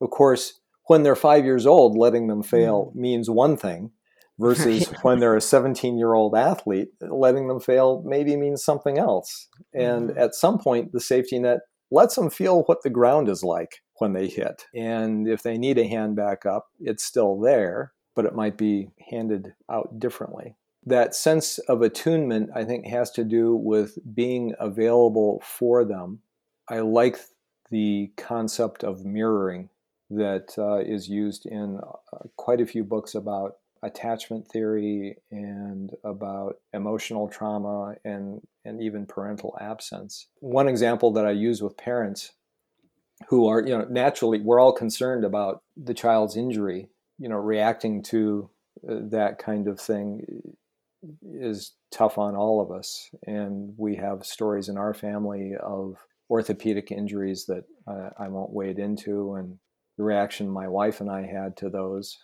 Of 0.00 0.10
course, 0.10 0.60
when 0.84 1.02
they're 1.02 1.16
five 1.16 1.44
years 1.44 1.66
old, 1.66 1.98
letting 1.98 2.28
them 2.28 2.44
fail 2.44 2.86
mm-hmm. 2.86 3.00
means 3.00 3.28
one 3.28 3.56
thing, 3.56 3.90
versus 4.40 4.88
right. 4.88 5.04
when 5.04 5.18
they're 5.18 5.36
a 5.36 5.40
17 5.40 5.98
year 5.98 6.14
old 6.14 6.34
athlete, 6.34 6.88
letting 7.00 7.46
them 7.48 7.60
fail 7.60 8.02
maybe 8.04 8.36
means 8.36 8.64
something 8.64 8.98
else. 8.98 9.48
And 9.74 10.10
mm-hmm. 10.10 10.18
at 10.18 10.34
some 10.34 10.58
point, 10.58 10.92
the 10.92 11.00
safety 11.00 11.38
net 11.38 11.60
lets 11.90 12.16
them 12.16 12.30
feel 12.30 12.62
what 12.62 12.82
the 12.82 12.90
ground 12.90 13.28
is 13.28 13.44
like 13.44 13.82
when 13.98 14.12
they 14.12 14.28
hit. 14.28 14.64
And 14.74 15.28
if 15.28 15.42
they 15.42 15.58
need 15.58 15.78
a 15.78 15.86
hand 15.86 16.16
back 16.16 16.46
up, 16.46 16.68
it's 16.80 17.04
still 17.04 17.38
there, 17.38 17.92
but 18.16 18.24
it 18.24 18.34
might 18.34 18.56
be 18.56 18.88
handed 19.10 19.52
out 19.70 19.98
differently. 19.98 20.56
That 20.86 21.14
sense 21.14 21.58
of 21.58 21.82
attunement, 21.82 22.50
I 22.54 22.64
think, 22.64 22.86
has 22.86 23.10
to 23.12 23.24
do 23.24 23.54
with 23.54 23.98
being 24.14 24.54
available 24.58 25.42
for 25.44 25.84
them. 25.84 26.20
I 26.68 26.80
like 26.80 27.18
the 27.70 28.12
concept 28.16 28.82
of 28.82 29.04
mirroring 29.04 29.68
that 30.08 30.54
uh, 30.58 30.78
is 30.78 31.08
used 31.08 31.46
in 31.46 31.78
uh, 31.78 32.18
quite 32.36 32.60
a 32.60 32.66
few 32.66 32.82
books 32.82 33.14
about 33.14 33.56
attachment 33.82 34.46
theory 34.48 35.16
and 35.30 35.94
about 36.04 36.56
emotional 36.72 37.28
trauma 37.28 37.94
and, 38.04 38.40
and 38.64 38.82
even 38.82 39.06
parental 39.06 39.56
absence. 39.60 40.26
One 40.40 40.68
example 40.68 41.12
that 41.12 41.26
I 41.26 41.30
use 41.30 41.62
with 41.62 41.76
parents 41.76 42.32
who 43.28 43.46
are, 43.48 43.60
you 43.60 43.76
know, 43.76 43.86
naturally, 43.88 44.40
we're 44.40 44.60
all 44.60 44.72
concerned 44.72 45.24
about 45.24 45.62
the 45.76 45.94
child's 45.94 46.36
injury, 46.36 46.88
you 47.18 47.28
know, 47.28 47.36
reacting 47.36 48.02
to 48.04 48.50
uh, 48.88 48.96
that 49.10 49.38
kind 49.38 49.68
of 49.68 49.80
thing 49.80 50.42
is 51.22 51.72
tough 51.90 52.18
on 52.18 52.36
all 52.36 52.60
of 52.60 52.70
us. 52.70 53.10
And 53.26 53.74
we 53.76 53.96
have 53.96 54.24
stories 54.24 54.68
in 54.68 54.76
our 54.76 54.94
family 54.94 55.54
of 55.60 55.96
orthopedic 56.28 56.92
injuries 56.92 57.46
that 57.46 57.64
uh, 57.86 58.10
I 58.18 58.28
won't 58.28 58.52
wade 58.52 58.78
into 58.78 59.34
and 59.34 59.58
the 59.96 60.04
reaction 60.04 60.48
my 60.48 60.68
wife 60.68 61.00
and 61.00 61.10
I 61.10 61.26
had 61.26 61.56
to 61.58 61.68
those 61.68 62.18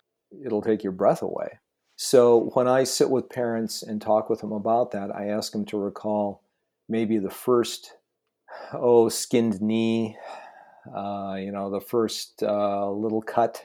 it'll 0.45 0.61
take 0.61 0.83
your 0.83 0.91
breath 0.91 1.21
away. 1.21 1.59
So 1.95 2.51
when 2.53 2.67
I 2.67 2.83
sit 2.83 3.09
with 3.09 3.29
parents 3.29 3.81
and 3.81 4.01
talk 4.01 4.29
with 4.29 4.41
them 4.41 4.51
about 4.51 4.91
that, 4.91 5.13
I 5.15 5.27
ask 5.29 5.51
them 5.51 5.65
to 5.65 5.77
recall 5.77 6.43
maybe 6.87 7.17
the 7.17 7.29
first, 7.31 7.93
oh, 8.71 9.09
skinned 9.09 9.61
knee, 9.61 10.15
uh, 10.95 11.35
you 11.39 11.51
know, 11.51 11.71
the 11.71 11.81
first 11.81 12.43
uh, 12.43 12.89
little 12.91 13.21
cut, 13.21 13.63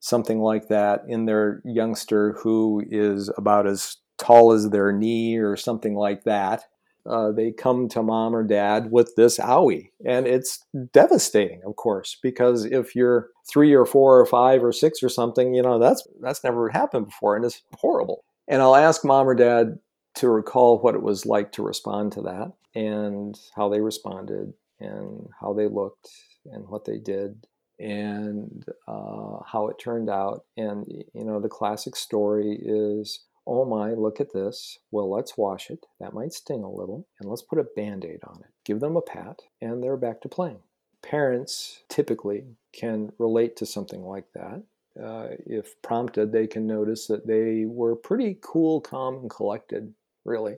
something 0.00 0.38
like 0.38 0.68
that 0.68 1.04
in 1.08 1.24
their 1.24 1.62
youngster 1.64 2.34
who 2.34 2.84
is 2.90 3.30
about 3.38 3.66
as 3.66 3.96
tall 4.18 4.52
as 4.52 4.70
their 4.70 4.92
knee 4.92 5.36
or 5.36 5.56
something 5.56 5.94
like 5.94 6.24
that 6.24 6.64
uh, 7.08 7.32
they 7.32 7.52
come 7.52 7.88
to 7.88 8.02
mom 8.02 8.34
or 8.34 8.42
dad 8.42 8.90
with 8.90 9.14
this 9.16 9.38
owie. 9.38 9.90
And 10.04 10.26
it's 10.26 10.64
devastating, 10.92 11.62
of 11.66 11.76
course, 11.76 12.18
because 12.22 12.64
if 12.64 12.94
you're 12.94 13.28
three 13.50 13.72
or 13.74 13.86
four 13.86 14.18
or 14.20 14.26
five 14.26 14.64
or 14.64 14.72
six 14.72 15.02
or 15.02 15.08
something, 15.08 15.54
you 15.54 15.62
know, 15.62 15.78
that's 15.78 16.06
that's 16.20 16.44
never 16.44 16.68
happened 16.68 17.06
before 17.06 17.36
and 17.36 17.44
it's 17.44 17.62
horrible. 17.78 18.24
And 18.48 18.62
I'll 18.62 18.76
ask 18.76 19.04
mom 19.04 19.28
or 19.28 19.34
dad 19.34 19.78
to 20.16 20.28
recall 20.28 20.78
what 20.78 20.94
it 20.94 21.02
was 21.02 21.26
like 21.26 21.52
to 21.52 21.62
respond 21.62 22.12
to 22.12 22.22
that 22.22 22.52
and 22.74 23.38
how 23.54 23.68
they 23.68 23.80
responded 23.80 24.52
and 24.80 25.28
how 25.40 25.52
they 25.52 25.68
looked 25.68 26.08
and 26.52 26.68
what 26.68 26.84
they 26.84 26.98
did. 26.98 27.46
and 27.78 28.64
uh, 28.88 29.38
how 29.46 29.68
it 29.68 29.78
turned 29.78 30.08
out. 30.08 30.44
And, 30.56 30.86
you 30.88 31.24
know, 31.24 31.40
the 31.40 31.48
classic 31.48 31.94
story 31.96 32.58
is 32.62 33.20
oh 33.46 33.64
my, 33.64 33.92
look 33.92 34.20
at 34.20 34.32
this. 34.32 34.78
Well, 34.90 35.10
let's 35.10 35.36
wash 35.36 35.70
it. 35.70 35.86
That 36.00 36.14
might 36.14 36.32
sting 36.32 36.62
a 36.62 36.70
little. 36.70 37.06
And 37.20 37.28
let's 37.28 37.42
put 37.42 37.58
a 37.58 37.66
band 37.76 38.04
aid 38.04 38.20
on 38.24 38.40
it. 38.40 38.50
Give 38.64 38.80
them 38.80 38.96
a 38.96 39.02
pat, 39.02 39.42
and 39.60 39.82
they're 39.82 39.96
back 39.96 40.20
to 40.22 40.28
playing. 40.28 40.60
Parents 41.02 41.82
typically 41.88 42.44
can 42.72 43.12
relate 43.18 43.56
to 43.56 43.66
something 43.66 44.02
like 44.02 44.26
that. 44.34 44.62
Uh, 45.00 45.28
if 45.44 45.80
prompted, 45.82 46.32
they 46.32 46.46
can 46.46 46.66
notice 46.66 47.06
that 47.06 47.26
they 47.26 47.64
were 47.66 47.94
pretty 47.94 48.38
cool, 48.40 48.80
calm, 48.80 49.16
and 49.16 49.30
collected, 49.30 49.92
really. 50.24 50.56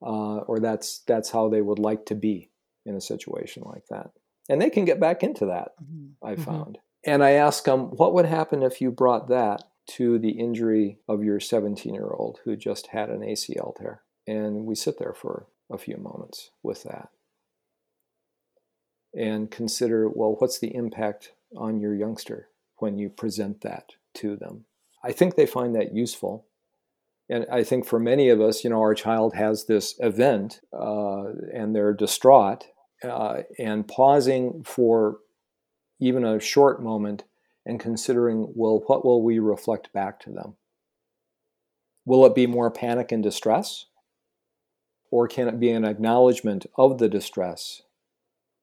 Uh, 0.00 0.38
or 0.46 0.60
that's 0.60 1.00
that's 1.00 1.30
how 1.30 1.48
they 1.48 1.60
would 1.60 1.80
like 1.80 2.06
to 2.06 2.14
be 2.14 2.50
in 2.86 2.94
a 2.94 3.00
situation 3.00 3.64
like 3.66 3.82
that 3.90 4.10
and 4.48 4.60
they 4.60 4.70
can 4.70 4.84
get 4.84 5.00
back 5.00 5.22
into 5.22 5.46
that 5.46 5.72
mm-hmm. 5.82 6.26
i 6.26 6.32
mm-hmm. 6.32 6.42
found 6.42 6.78
mm-hmm. 6.78 7.10
and 7.10 7.22
i 7.22 7.32
ask 7.32 7.64
them 7.64 7.90
what 7.96 8.14
would 8.14 8.26
happen 8.26 8.62
if 8.62 8.80
you 8.80 8.90
brought 8.90 9.28
that 9.28 9.62
to 9.88 10.18
the 10.18 10.32
injury 10.32 10.98
of 11.08 11.24
your 11.24 11.40
17 11.40 11.94
year 11.94 12.10
old 12.10 12.40
who 12.44 12.56
just 12.56 12.88
had 12.88 13.10
an 13.10 13.20
acl 13.20 13.74
tear. 13.76 14.02
And 14.26 14.66
we 14.66 14.74
sit 14.74 14.98
there 14.98 15.14
for 15.14 15.46
a 15.70 15.78
few 15.78 15.96
moments 15.96 16.50
with 16.62 16.82
that. 16.84 17.08
And 19.14 19.50
consider 19.50 20.08
well 20.08 20.36
what's 20.38 20.58
the 20.58 20.74
impact 20.74 21.32
on 21.56 21.80
your 21.80 21.94
youngster 21.94 22.48
when 22.76 22.98
you 22.98 23.08
present 23.08 23.62
that 23.62 23.92
to 24.14 24.36
them? 24.36 24.66
I 25.02 25.12
think 25.12 25.34
they 25.34 25.46
find 25.46 25.74
that 25.74 25.94
useful. 25.94 26.46
And 27.30 27.46
I 27.52 27.62
think 27.62 27.86
for 27.86 27.98
many 27.98 28.30
of 28.30 28.40
us, 28.40 28.64
you 28.64 28.70
know, 28.70 28.80
our 28.80 28.94
child 28.94 29.34
has 29.34 29.66
this 29.66 29.94
event 30.00 30.60
uh, 30.72 31.24
and 31.52 31.74
they're 31.74 31.92
distraught, 31.92 32.66
uh, 33.04 33.42
and 33.58 33.86
pausing 33.86 34.62
for 34.64 35.18
even 36.00 36.24
a 36.24 36.40
short 36.40 36.82
moment 36.82 37.24
and 37.68 37.78
considering, 37.78 38.50
well, 38.54 38.82
what 38.86 39.04
will 39.04 39.22
we 39.22 39.38
reflect 39.38 39.92
back 39.92 40.18
to 40.20 40.30
them? 40.30 40.56
Will 42.06 42.24
it 42.24 42.34
be 42.34 42.46
more 42.46 42.70
panic 42.70 43.12
and 43.12 43.22
distress? 43.22 43.84
Or 45.10 45.28
can 45.28 45.48
it 45.48 45.60
be 45.60 45.70
an 45.70 45.84
acknowledgement 45.84 46.66
of 46.76 46.98
the 46.98 47.08
distress 47.08 47.82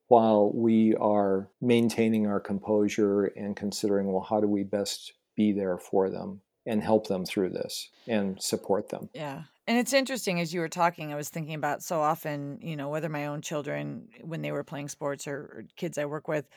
while 0.07 0.51
we 0.53 0.95
are 0.95 1.49
maintaining 1.61 2.25
our 2.25 2.39
composure 2.39 3.25
and 3.25 3.55
considering, 3.55 4.11
well, 4.11 4.25
how 4.27 4.41
do 4.41 4.47
we 4.47 4.63
best 4.63 5.13
be 5.35 5.51
there 5.51 5.77
for 5.77 6.09
them 6.09 6.41
and 6.65 6.81
help 6.81 7.07
them 7.07 7.25
through 7.25 7.49
this 7.49 7.89
and 8.07 8.41
support 8.41 8.89
them? 8.89 9.09
Yeah. 9.13 9.43
And 9.67 9.77
it's 9.77 9.93
interesting 9.93 10.39
as 10.39 10.53
you 10.53 10.59
were 10.59 10.69
talking, 10.69 11.13
I 11.13 11.15
was 11.15 11.29
thinking 11.29 11.55
about 11.55 11.83
so 11.83 12.01
often, 12.01 12.59
you 12.61 12.75
know, 12.75 12.89
whether 12.89 13.09
my 13.09 13.27
own 13.27 13.41
children, 13.41 14.07
when 14.21 14.41
they 14.41 14.51
were 14.51 14.63
playing 14.63 14.89
sports 14.89 15.27
or, 15.27 15.35
or 15.35 15.65
kids 15.75 15.97
I 15.97 16.05
work 16.05 16.27
with, 16.27 16.47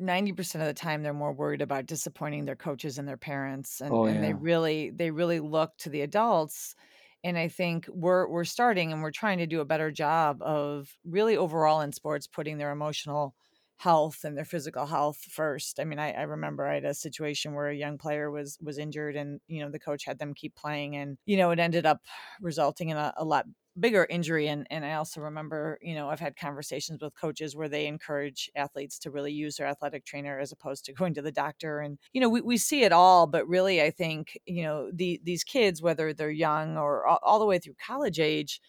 90% 0.00 0.56
of 0.56 0.66
the 0.66 0.74
time 0.74 1.02
they're 1.02 1.12
more 1.12 1.32
worried 1.32 1.62
about 1.62 1.86
disappointing 1.86 2.44
their 2.44 2.56
coaches 2.56 2.98
and 2.98 3.06
their 3.06 3.16
parents. 3.16 3.80
And, 3.80 3.92
oh, 3.92 4.06
yeah. 4.06 4.12
and 4.12 4.24
they 4.24 4.32
really, 4.34 4.90
they 4.90 5.10
really 5.10 5.40
look 5.40 5.76
to 5.78 5.90
the 5.90 6.02
adults. 6.02 6.74
And 7.22 7.38
I 7.38 7.48
think 7.48 7.86
we're 7.88 8.28
we're 8.28 8.44
starting 8.44 8.92
and 8.92 9.02
we're 9.02 9.10
trying 9.10 9.38
to 9.38 9.46
do 9.46 9.60
a 9.60 9.64
better 9.64 9.90
job 9.90 10.42
of 10.42 10.94
really 11.04 11.36
overall 11.38 11.80
in 11.80 11.92
sports 11.92 12.26
putting 12.26 12.58
their 12.58 12.70
emotional 12.70 13.34
health 13.76 14.24
and 14.24 14.36
their 14.36 14.44
physical 14.44 14.86
health 14.86 15.18
first. 15.30 15.80
I 15.80 15.84
mean, 15.84 15.98
I, 15.98 16.12
I, 16.12 16.22
remember 16.22 16.66
I 16.66 16.74
had 16.74 16.84
a 16.84 16.94
situation 16.94 17.54
where 17.54 17.68
a 17.68 17.74
young 17.74 17.98
player 17.98 18.30
was 18.30 18.58
was 18.62 18.78
injured, 18.78 19.16
and 19.16 19.40
you 19.48 19.62
know 19.62 19.70
the 19.70 19.78
coach 19.78 20.04
had 20.04 20.18
them 20.18 20.34
keep 20.34 20.54
playing, 20.54 20.96
and 20.96 21.18
you 21.26 21.36
know 21.36 21.50
it 21.50 21.58
ended 21.58 21.86
up 21.86 22.02
resulting 22.40 22.90
in 22.90 22.96
a, 22.96 23.12
a 23.16 23.24
lot 23.24 23.46
bigger 23.78 24.06
injury 24.08 24.46
and 24.48 24.66
and 24.70 24.84
I 24.84 24.94
also 24.94 25.20
remember 25.20 25.78
you 25.82 25.94
know 25.94 26.08
I've 26.08 26.20
had 26.20 26.36
conversations 26.36 27.02
with 27.02 27.14
coaches 27.14 27.56
where 27.56 27.68
they 27.68 27.86
encourage 27.86 28.50
athletes 28.54 28.98
to 29.00 29.10
really 29.10 29.32
use 29.32 29.56
their 29.56 29.66
athletic 29.66 30.04
trainer 30.04 30.38
as 30.38 30.52
opposed 30.52 30.84
to 30.84 30.92
going 30.94 31.14
to 31.14 31.22
the 31.22 31.32
doctor 31.32 31.80
and 31.80 31.98
you 32.12 32.20
know 32.20 32.28
we, 32.28 32.40
we 32.40 32.56
see 32.56 32.84
it 32.84 32.92
all 32.92 33.26
but 33.26 33.48
really 33.48 33.82
I 33.82 33.90
think 33.90 34.38
you 34.46 34.62
know 34.62 34.90
the 34.92 35.20
these 35.24 35.44
kids 35.44 35.82
whether 35.82 36.12
they're 36.12 36.30
young 36.30 36.76
or 36.78 37.06
all, 37.06 37.18
all 37.22 37.38
the 37.38 37.46
way 37.46 37.58
through 37.58 37.74
college 37.84 38.20
age 38.20 38.60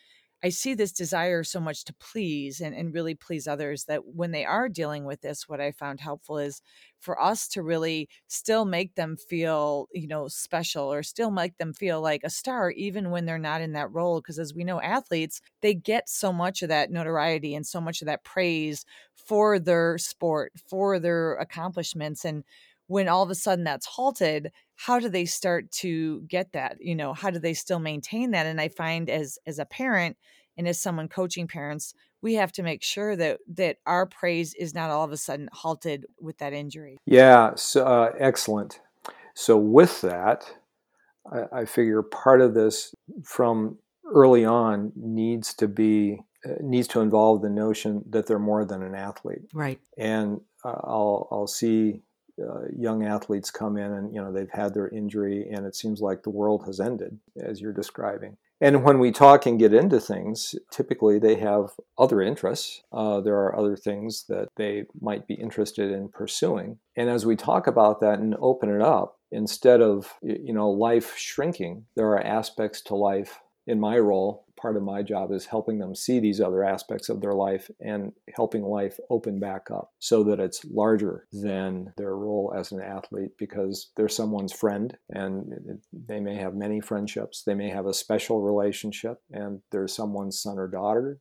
I 0.46 0.50
see 0.50 0.76
this 0.76 0.92
desire 0.92 1.44
so 1.44 1.60
much 1.60 1.86
to 1.86 1.94
please 1.96 2.62
and, 2.62 2.76
and 2.76 2.94
really 2.94 3.16
please 3.16 3.48
others 3.48 3.86
that 3.86 4.06
when 4.06 4.30
they 4.32 4.46
are 4.46 4.70
dealing 4.70 5.04
with 5.04 5.22
this, 5.22 5.50
what 5.50 5.60
I 5.60 5.72
found 5.72 6.00
helpful 6.00 6.38
is 6.38 6.62
for 7.00 7.20
us 7.20 7.48
to 7.50 7.64
really 7.64 8.10
still 8.28 8.64
make 8.64 8.94
them 8.94 9.18
feel, 9.18 9.88
you 9.92 10.08
know, 10.08 10.28
special 10.28 10.94
or 10.94 11.02
still 11.02 11.32
make 11.32 11.58
them 11.58 11.74
feel 11.74 12.00
like 12.00 12.22
a 12.24 12.30
star, 12.30 12.70
even 12.70 13.10
when 13.10 13.26
they're 13.26 13.40
not 13.40 13.62
in 13.62 13.74
that 13.74 13.92
role. 13.92 14.22
Because 14.22 14.38
as 14.38 14.54
we 14.54 14.64
know, 14.64 14.80
athletes, 14.80 15.42
they 15.62 15.74
get 15.74 16.08
so 16.08 16.32
much 16.32 16.62
of 16.62 16.70
that 16.70 16.92
notoriety 16.92 17.56
and 17.56 17.66
so 17.66 17.82
much 17.82 18.04
of 18.04 18.06
that 18.06 18.24
praise 18.24 18.86
for 19.16 19.58
their 19.58 19.98
sport, 19.98 20.54
for 20.70 21.00
their 21.00 21.38
accomplishments. 21.38 22.24
And 22.24 22.44
when 22.88 23.08
all 23.08 23.24
of 23.24 23.30
a 23.30 23.36
sudden 23.36 23.63
that's 23.63 23.86
halted 23.86 24.52
how 24.76 25.00
do 25.00 25.08
they 25.08 25.26
start 25.26 25.71
to 25.71 26.21
get 26.24 26.52
that? 26.52 26.78
You 26.80 26.95
know 26.95 27.13
how 27.13 27.30
do 27.30 27.39
they 27.39 27.54
still 27.54 27.80
maintain 27.80 28.32
that? 28.32 28.45
And 28.45 28.60
i 28.60 28.67
find 28.67 29.10
as 29.10 29.39
as 29.45 29.60
a 29.60 29.65
parent 29.65 30.17
and 30.58 30.67
as 30.67 30.82
someone 30.82 31.08
coaching 31.08 31.48
parents 31.48 31.93
we 32.21 32.36
have 32.36 32.52
to 32.54 32.63
make 32.63 32.84
sure 32.84 33.15
that 33.15 33.39
that 33.56 33.78
our 33.86 34.06
praise 34.06 34.54
is 34.56 34.74
not 34.74 34.89
all 34.89 35.04
of 35.04 35.12
a 35.12 35.17
sudden 35.17 35.50
halted 35.54 36.06
with 36.19 36.38
that 36.39 36.54
injury. 36.54 36.98
Yeah 37.06 37.56
so, 37.56 37.86
uh, 37.86 38.12
excellent. 38.19 38.80
So 39.34 39.58
with 39.58 40.02
that 40.02 40.45
I, 41.32 41.62
I 41.62 41.65
figure 41.65 42.02
part 42.02 42.41
of 42.41 42.54
this 42.54 42.93
from 43.24 43.78
early 44.06 44.45
on 44.45 44.91
needs 44.95 45.54
to 45.56 45.67
be 45.67 46.19
uh, 46.45 46.54
needs 46.62 46.88
to 46.89 47.02
involve 47.02 47.41
the 47.41 47.50
notion 47.50 48.04
that 48.10 48.28
they're 48.28 48.39
more 48.39 48.65
than 48.65 48.84
an 48.84 48.93
athlete. 48.93 49.41
Right. 49.54 49.80
And 49.98 50.41
uh, 50.63 50.80
I'll, 50.84 51.28
I'll 51.32 51.48
see 51.48 52.02
uh, 52.41 52.65
young 52.76 53.06
athletes 53.06 53.52
come 53.52 53.78
in 53.78 53.91
and 53.91 54.13
you 54.13 54.21
know 54.21 54.32
they've 54.32 54.52
had 54.52 54.74
their 54.74 54.89
injury 54.89 55.48
and 55.50 55.65
it 55.65 55.76
seems 55.76 56.02
like 56.02 56.24
the 56.24 56.30
world 56.30 56.63
has 56.65 56.80
ended 56.80 57.17
as 57.41 57.62
you're 57.62 57.74
describing. 57.74 58.38
And 58.62 58.84
when 58.84 59.00
we 59.00 59.12
talk 59.12 59.45
and 59.45 59.60
get 59.60 59.74
into 59.74 60.00
things 60.00 60.56
typically 60.71 61.19
they 61.19 61.36
have 61.36 61.71
other 61.98 62.21
interests. 62.21 62.82
Uh, 62.91 63.21
there 63.21 63.36
are 63.36 63.58
other 63.58 63.76
things 63.76 64.26
that 64.30 64.50
they 64.56 64.86
might 65.02 65.28
be 65.28 65.36
interested 65.36 65.91
in 65.91 66.10
pursuing. 66.10 66.80
And 66.95 67.10
as 67.10 67.26
we 67.26 67.36
talk 67.36 67.67
about 67.67 68.00
that 68.02 68.19
and 68.19 68.36
open 68.39 68.74
it 68.74 68.82
up 68.82 69.17
instead 69.32 69.82
of 69.82 70.13
you 70.21 70.54
know 70.54 70.69
life 70.69 71.17
shrinking 71.17 71.86
there 71.95 72.08
are 72.08 72.24
aspects 72.24 72.82
to 72.82 72.95
life 72.95 73.39
in 73.67 73.80
my 73.80 73.98
role 73.98 74.45
part 74.60 74.78
of 74.78 74.84
my 74.84 75.02
job 75.02 75.32
is 75.32 75.46
helping 75.46 75.80
them 75.80 75.96
see 75.96 76.20
these 76.20 76.41
other 76.41 76.63
aspects 76.63 77.10
of 77.10 77.22
their 77.22 77.34
life 77.34 77.70
and 77.80 78.12
helping 78.36 78.63
life 78.63 78.98
open 79.10 79.39
back 79.39 79.68
up 79.72 79.91
so 80.00 80.24
that 80.24 80.39
it's 80.39 80.65
larger 80.65 81.28
than 81.32 81.94
their 81.98 82.15
role 82.15 82.54
as 82.58 82.72
an 82.72 82.82
athlete 82.82 83.32
because 83.38 83.91
they're 83.96 84.10
someone's 84.10 84.54
friend 84.54 84.98
and 85.10 85.54
they 85.91 86.20
may 86.20 86.36
have 86.36 86.56
many 86.56 86.80
friendships. 86.80 87.44
They 87.44 87.56
may 87.56 87.70
have 87.70 87.86
a 87.86 87.94
special 87.94 88.41
relationship 88.41 89.20
and 89.32 89.62
they're 89.72 89.88
someone's 89.88 90.41
son 90.41 90.58
or 90.58 90.68
daughter. 90.68 91.20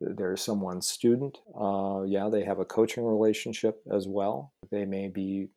They're 0.00 0.36
someone's 0.36 0.88
student. 0.88 1.38
Uh, 1.58 2.02
yeah, 2.06 2.28
they 2.28 2.44
have 2.44 2.58
a 2.58 2.64
coaching 2.64 3.04
relationship 3.04 3.80
as 3.92 4.08
well. 4.08 4.52
They 4.70 4.84
may 4.84 5.08
be 5.08 5.48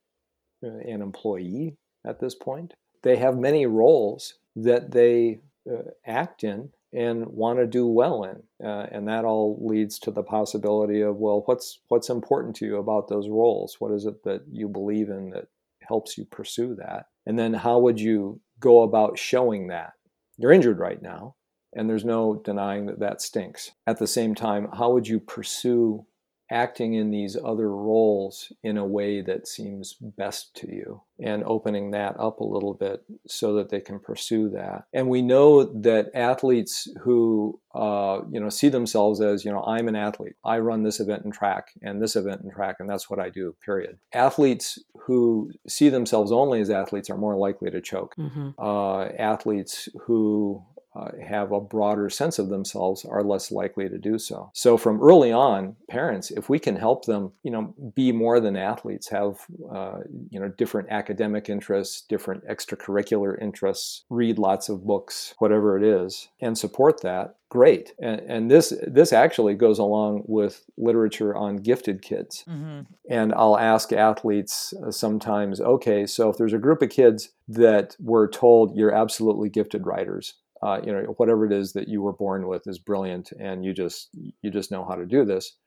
uh, 0.63 0.77
an 0.87 1.01
employee 1.01 1.77
at 2.05 2.19
this 2.19 2.35
point. 2.35 2.73
They 3.03 3.17
have 3.17 3.37
many 3.37 3.65
roles 3.65 4.35
that 4.55 4.91
they 4.91 5.39
uh, 5.69 5.89
act 6.05 6.43
in 6.43 6.69
and 6.95 7.27
want 7.27 7.59
to 7.59 7.67
do 7.67 7.85
well 7.85 8.23
in. 8.23 8.65
Uh, 8.65 8.87
and 8.91 9.07
that 9.07 9.25
all 9.25 9.59
leads 9.61 9.99
to 9.99 10.11
the 10.11 10.23
possibility 10.23 11.01
of, 11.01 11.17
well, 11.17 11.43
what's 11.45 11.79
what's 11.89 12.09
important 12.09 12.55
to 12.55 12.65
you 12.65 12.77
about 12.77 13.09
those 13.09 13.27
roles? 13.27 13.75
What 13.79 13.91
is 13.91 14.05
it 14.05 14.23
that 14.23 14.43
you 14.49 14.69
believe 14.69 15.09
in 15.09 15.29
that 15.31 15.47
helps 15.81 16.17
you 16.17 16.25
pursue 16.25 16.75
that? 16.75 17.07
And 17.25 17.37
then 17.37 17.53
how 17.53 17.79
would 17.79 17.99
you 17.99 18.39
go 18.59 18.83
about 18.83 19.19
showing 19.19 19.67
that? 19.67 19.93
You're 20.37 20.53
injured 20.53 20.79
right 20.79 21.01
now, 21.01 21.35
and 21.73 21.89
there's 21.89 22.05
no 22.05 22.41
denying 22.43 22.85
that 22.85 22.99
that 22.99 23.21
stinks. 23.21 23.71
At 23.85 23.99
the 23.99 24.07
same 24.07 24.33
time, 24.33 24.69
how 24.73 24.91
would 24.91 25.07
you 25.07 25.19
pursue 25.19 26.05
acting 26.51 26.93
in 26.93 27.11
these 27.11 27.35
other 27.43 27.69
roles 27.69 28.51
in 28.63 28.77
a 28.77 28.85
way 28.85 29.21
that 29.21 29.47
seems 29.47 29.93
best 29.93 30.55
to 30.55 30.67
you 30.67 31.01
and 31.19 31.43
opening 31.45 31.91
that 31.91 32.15
up 32.19 32.39
a 32.39 32.45
little 32.45 32.73
bit 32.73 33.03
so 33.25 33.55
that 33.55 33.69
they 33.69 33.79
can 33.79 33.99
pursue 33.99 34.49
that. 34.49 34.85
And 34.93 35.09
we 35.09 35.21
know 35.21 35.63
that 35.81 36.11
athletes 36.13 36.87
who 37.01 37.59
uh, 37.73 38.21
you 38.31 38.39
know 38.39 38.49
see 38.49 38.69
themselves 38.69 39.19
as 39.19 39.43
you 39.43 39.51
know 39.51 39.63
i'm 39.63 39.87
an 39.87 39.95
athlete. 39.95 40.35
I 40.43 40.59
run 40.59 40.83
this 40.83 40.99
event 40.99 41.25
in 41.25 41.31
track 41.31 41.71
and 41.81 42.01
this 42.01 42.15
event 42.15 42.41
in 42.43 42.51
track 42.51 42.77
and 42.79 42.89
that's 42.89 43.09
what 43.09 43.19
i 43.19 43.29
do 43.29 43.55
period. 43.65 43.97
Athletes 44.13 44.79
who 45.05 45.51
see 45.67 45.89
themselves 45.89 46.31
only 46.31 46.61
as 46.61 46.69
athletes 46.69 47.09
are 47.09 47.17
more 47.17 47.35
likely 47.35 47.71
to 47.71 47.81
choke. 47.81 48.15
Mm-hmm. 48.17 48.49
uh, 48.59 49.05
athletes 49.19 49.89
who 50.01 50.63
uh, 50.95 51.11
have 51.21 51.51
a 51.51 51.59
broader 51.59 52.09
sense 52.09 52.39
of 52.39 52.49
themselves 52.49 53.05
are 53.05 53.23
less 53.23 53.51
likely 53.51 53.89
to 53.89 53.97
do 53.97 54.17
so. 54.17 54.49
So 54.53 54.77
from 54.77 55.01
early 55.01 55.31
on, 55.31 55.75
parents, 55.89 56.31
if 56.31 56.49
we 56.49 56.59
can 56.59 56.75
help 56.75 57.05
them, 57.05 57.31
you 57.43 57.51
know, 57.51 57.73
be 57.95 58.11
more 58.11 58.39
than 58.39 58.55
athletes, 58.55 59.09
have 59.09 59.39
uh, 59.71 59.99
you 60.29 60.39
know 60.39 60.49
different 60.49 60.89
academic 60.89 61.49
interests, 61.49 62.01
different 62.01 62.47
extracurricular 62.47 63.41
interests, 63.41 64.05
read 64.09 64.39
lots 64.39 64.69
of 64.69 64.85
books, 64.85 65.33
whatever 65.39 65.77
it 65.77 65.83
is, 65.83 66.29
and 66.39 66.57
support 66.57 67.01
that, 67.01 67.35
great. 67.49 67.93
And, 67.99 68.21
and 68.21 68.51
this 68.51 68.73
this 68.87 69.11
actually 69.13 69.55
goes 69.55 69.79
along 69.79 70.23
with 70.27 70.65
literature 70.77 71.35
on 71.35 71.57
gifted 71.57 72.01
kids. 72.01 72.43
Mm-hmm. 72.47 72.81
And 73.09 73.33
I'll 73.33 73.57
ask 73.57 73.91
athletes 73.91 74.73
uh, 74.85 74.91
sometimes, 74.91 75.59
okay, 75.59 76.05
so 76.05 76.29
if 76.29 76.37
there's 76.37 76.53
a 76.53 76.57
group 76.57 76.81
of 76.81 76.89
kids 76.89 77.29
that 77.47 77.95
were 77.99 78.27
told 78.27 78.75
you're 78.75 78.93
absolutely 78.93 79.49
gifted 79.49 79.85
writers 79.85 80.35
uh, 80.65 80.81
you 80.83 80.91
know 80.91 81.13
whatever 81.17 81.45
it 81.45 81.53
is 81.53 81.73
that 81.73 81.87
you 81.87 82.01
were 82.01 82.13
born 82.13 82.47
with 82.47 82.63
is 82.65 82.79
brilliant 82.79 83.31
and 83.39 83.63
you 83.63 83.73
just 83.73 84.09
you 84.41 84.49
just 84.49 84.71
know 84.71 84.83
how 84.83 84.95
to 84.95 85.05
do 85.05 85.23
this. 85.23 85.57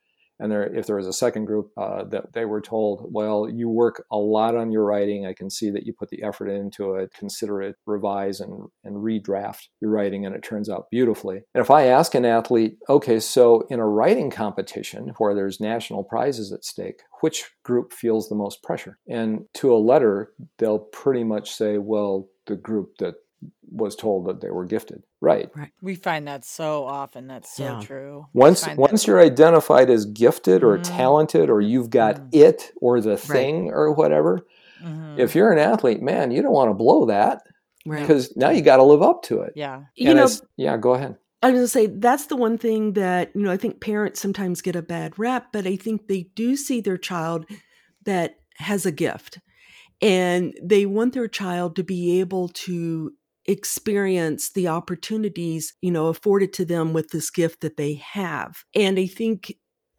And 0.41 0.53
there 0.53 0.73
if 0.75 0.87
there 0.87 0.97
was 0.97 1.07
a 1.07 1.13
second 1.13 1.47
group 1.47 1.71
uh, 1.77 2.05
that 2.05 2.33
they 2.33 2.45
were 2.45 2.61
told 2.61 3.09
well 3.13 3.49
you 3.49 3.69
work 3.69 4.05
a 4.11 4.17
lot 4.17 4.57
on 4.57 4.73
your 4.73 4.85
writing. 4.85 5.27
I 5.27 5.35
can 5.35 5.51
see 5.51 5.71
that 5.71 5.85
you 5.85 5.93
put 5.93 6.11
the 6.11 6.23
effort 6.23 6.49
into 6.49 6.95
it. 6.95 7.13
Consider 7.13 7.63
it 7.63 7.77
revise 7.87 8.41
and, 8.41 8.69
and 8.85 8.97
redraft 8.97 9.69
your 9.81 9.91
writing. 9.91 10.27
And 10.27 10.35
it 10.35 10.43
turns 10.43 10.69
out 10.69 10.91
beautifully. 10.91 11.43
And 11.55 11.63
if 11.63 11.71
i 11.71 11.85
ask 11.87 12.15
an 12.15 12.25
athlete 12.25 12.79
okay 12.89 13.21
so 13.21 13.67
in 13.71 13.79
a 13.79 13.87
writing 13.87 14.31
competition 14.31 15.13
where 15.19 15.35
there's 15.35 15.61
national 15.61 16.05
prizes 16.05 16.53
at 16.53 16.65
stake 16.65 17.01
which 17.21 17.51
group 17.65 17.93
feels 17.93 18.29
the 18.29 18.37
most 18.37 18.63
pressure? 18.63 18.99
And 19.09 19.45
to 19.55 19.73
a 19.73 19.79
letter 19.79 20.33
they'll 20.59 20.79
pretty 20.79 21.25
much 21.25 21.53
say 21.53 21.79
well 21.79 22.29
the 22.47 22.57
group 22.57 22.97
that 22.99 23.15
was 23.71 23.97
told 23.97 24.27
that 24.27 24.41
they 24.41 24.51
were 24.51 24.65
gifted. 24.65 25.03
Right. 25.21 25.51
Right. 25.55 25.73
We 25.83 25.95
find 25.95 26.27
that 26.29 26.45
so 26.45 26.85
often. 26.85 27.27
That's 27.27 27.55
so 27.55 27.65
yeah. 27.65 27.81
true. 27.81 28.27
Once 28.33 28.67
once 28.77 29.07
you're 29.07 29.21
identified 29.21 29.91
as 29.91 30.07
gifted 30.07 30.63
or 30.63 30.79
mm-hmm. 30.79 30.97
talented 30.97 31.51
or 31.51 31.61
you've 31.61 31.91
got 31.91 32.17
mm-hmm. 32.17 32.29
it 32.33 32.73
or 32.81 33.01
the 33.01 33.17
thing 33.17 33.67
right. 33.67 33.75
or 33.75 33.93
whatever, 33.93 34.47
mm-hmm. 34.83 35.19
if 35.19 35.35
you're 35.35 35.53
an 35.53 35.59
athlete, 35.59 36.03
man, 36.03 36.31
you 36.31 36.43
don't 36.43 36.53
want 36.53 36.71
to 36.71 36.75
blow 36.75 37.07
that. 37.07 37.43
Right. 37.87 38.01
Because 38.01 38.37
now 38.37 38.51
you 38.51 38.63
got 38.63 38.77
to 38.77 38.83
live 38.83 39.03
up 39.03 39.23
to 39.25 39.41
it. 39.43 39.53
Yeah. 39.57 39.77
And 39.77 39.87
you 39.97 40.15
know, 40.15 40.29
yeah, 40.57 40.77
go 40.77 40.95
ahead. 40.95 41.17
I 41.43 41.51
was 41.51 41.55
going 41.55 41.65
to 41.65 41.69
say 41.69 41.87
that's 41.87 42.27
the 42.27 42.37
one 42.37 42.59
thing 42.59 42.95
that, 42.95 43.31
you 43.35 43.43
know, 43.43 43.53
I 43.53 43.57
think 43.57 43.81
parents 43.81 44.21
sometimes 44.21 44.61
get 44.61 44.75
a 44.75 44.83
bad 44.83 45.19
rap, 45.19 45.49
but 45.53 45.67
I 45.67 45.77
think 45.77 46.09
they 46.09 46.25
do 46.35 46.57
see 46.57 46.81
their 46.81 46.99
child 46.99 47.47
that 48.05 48.37
has 48.57 48.85
a 48.85 48.91
gift 48.91 49.39
and 50.01 50.55
they 50.63 50.87
want 50.87 51.15
their 51.15 51.29
child 51.29 51.77
to 51.77 51.83
be 51.83 52.21
able 52.21 52.49
to 52.49 53.13
experience 53.49 54.51
the 54.51 54.69
opportunities, 54.69 55.75
you 55.81 55.91
know, 55.91 56.07
afforded 56.07 56.53
to 56.53 56.65
them 56.65 56.93
with 56.93 57.11
this 57.11 57.31
gift 57.31 57.63
that 57.63 57.79
they 57.79 57.95
have. 57.95 58.65
And 58.75 58.99
I 58.99 59.07
think 59.07 59.55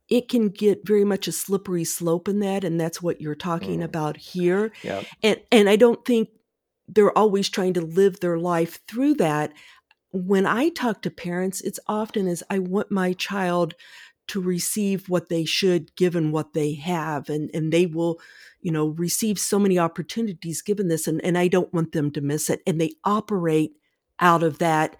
it 0.07 0.29
can 0.29 0.49
get 0.49 0.87
very 0.87 1.03
much 1.03 1.27
a 1.27 1.31
slippery 1.31 1.83
slope 1.83 2.27
in 2.27 2.39
that 2.39 2.63
and 2.63 2.79
that's 2.79 3.01
what 3.01 3.19
you're 3.19 3.35
talking 3.35 3.79
mm. 3.79 3.83
about 3.83 4.17
here. 4.17 4.71
Yep. 4.83 5.05
And 5.23 5.41
and 5.51 5.69
I 5.69 5.75
don't 5.75 6.05
think 6.05 6.29
they're 6.87 7.17
always 7.17 7.49
trying 7.49 7.73
to 7.73 7.81
live 7.81 8.19
their 8.19 8.37
life 8.37 8.79
through 8.87 9.15
that. 9.15 9.51
When 10.11 10.45
I 10.45 10.69
talk 10.69 11.01
to 11.03 11.11
parents, 11.11 11.61
it's 11.61 11.79
often 11.87 12.27
as 12.27 12.41
I 12.49 12.59
want 12.59 12.91
my 12.91 13.13
child 13.13 13.75
to 14.29 14.41
receive 14.41 15.09
what 15.09 15.29
they 15.29 15.45
should 15.45 15.95
given 15.95 16.31
what 16.31 16.53
they 16.53 16.73
have 16.73 17.29
and 17.29 17.49
and 17.53 17.73
they 17.73 17.85
will 17.85 18.19
you 18.61 18.71
know 18.71 18.89
receive 18.89 19.37
so 19.37 19.59
many 19.59 19.77
opportunities 19.77 20.61
given 20.61 20.87
this 20.87 21.07
and, 21.07 21.23
and 21.23 21.37
i 21.37 21.47
don't 21.47 21.73
want 21.73 21.91
them 21.91 22.11
to 22.11 22.21
miss 22.21 22.49
it 22.49 22.61
and 22.65 22.79
they 22.79 22.91
operate 23.03 23.73
out 24.19 24.43
of 24.43 24.59
that 24.59 24.95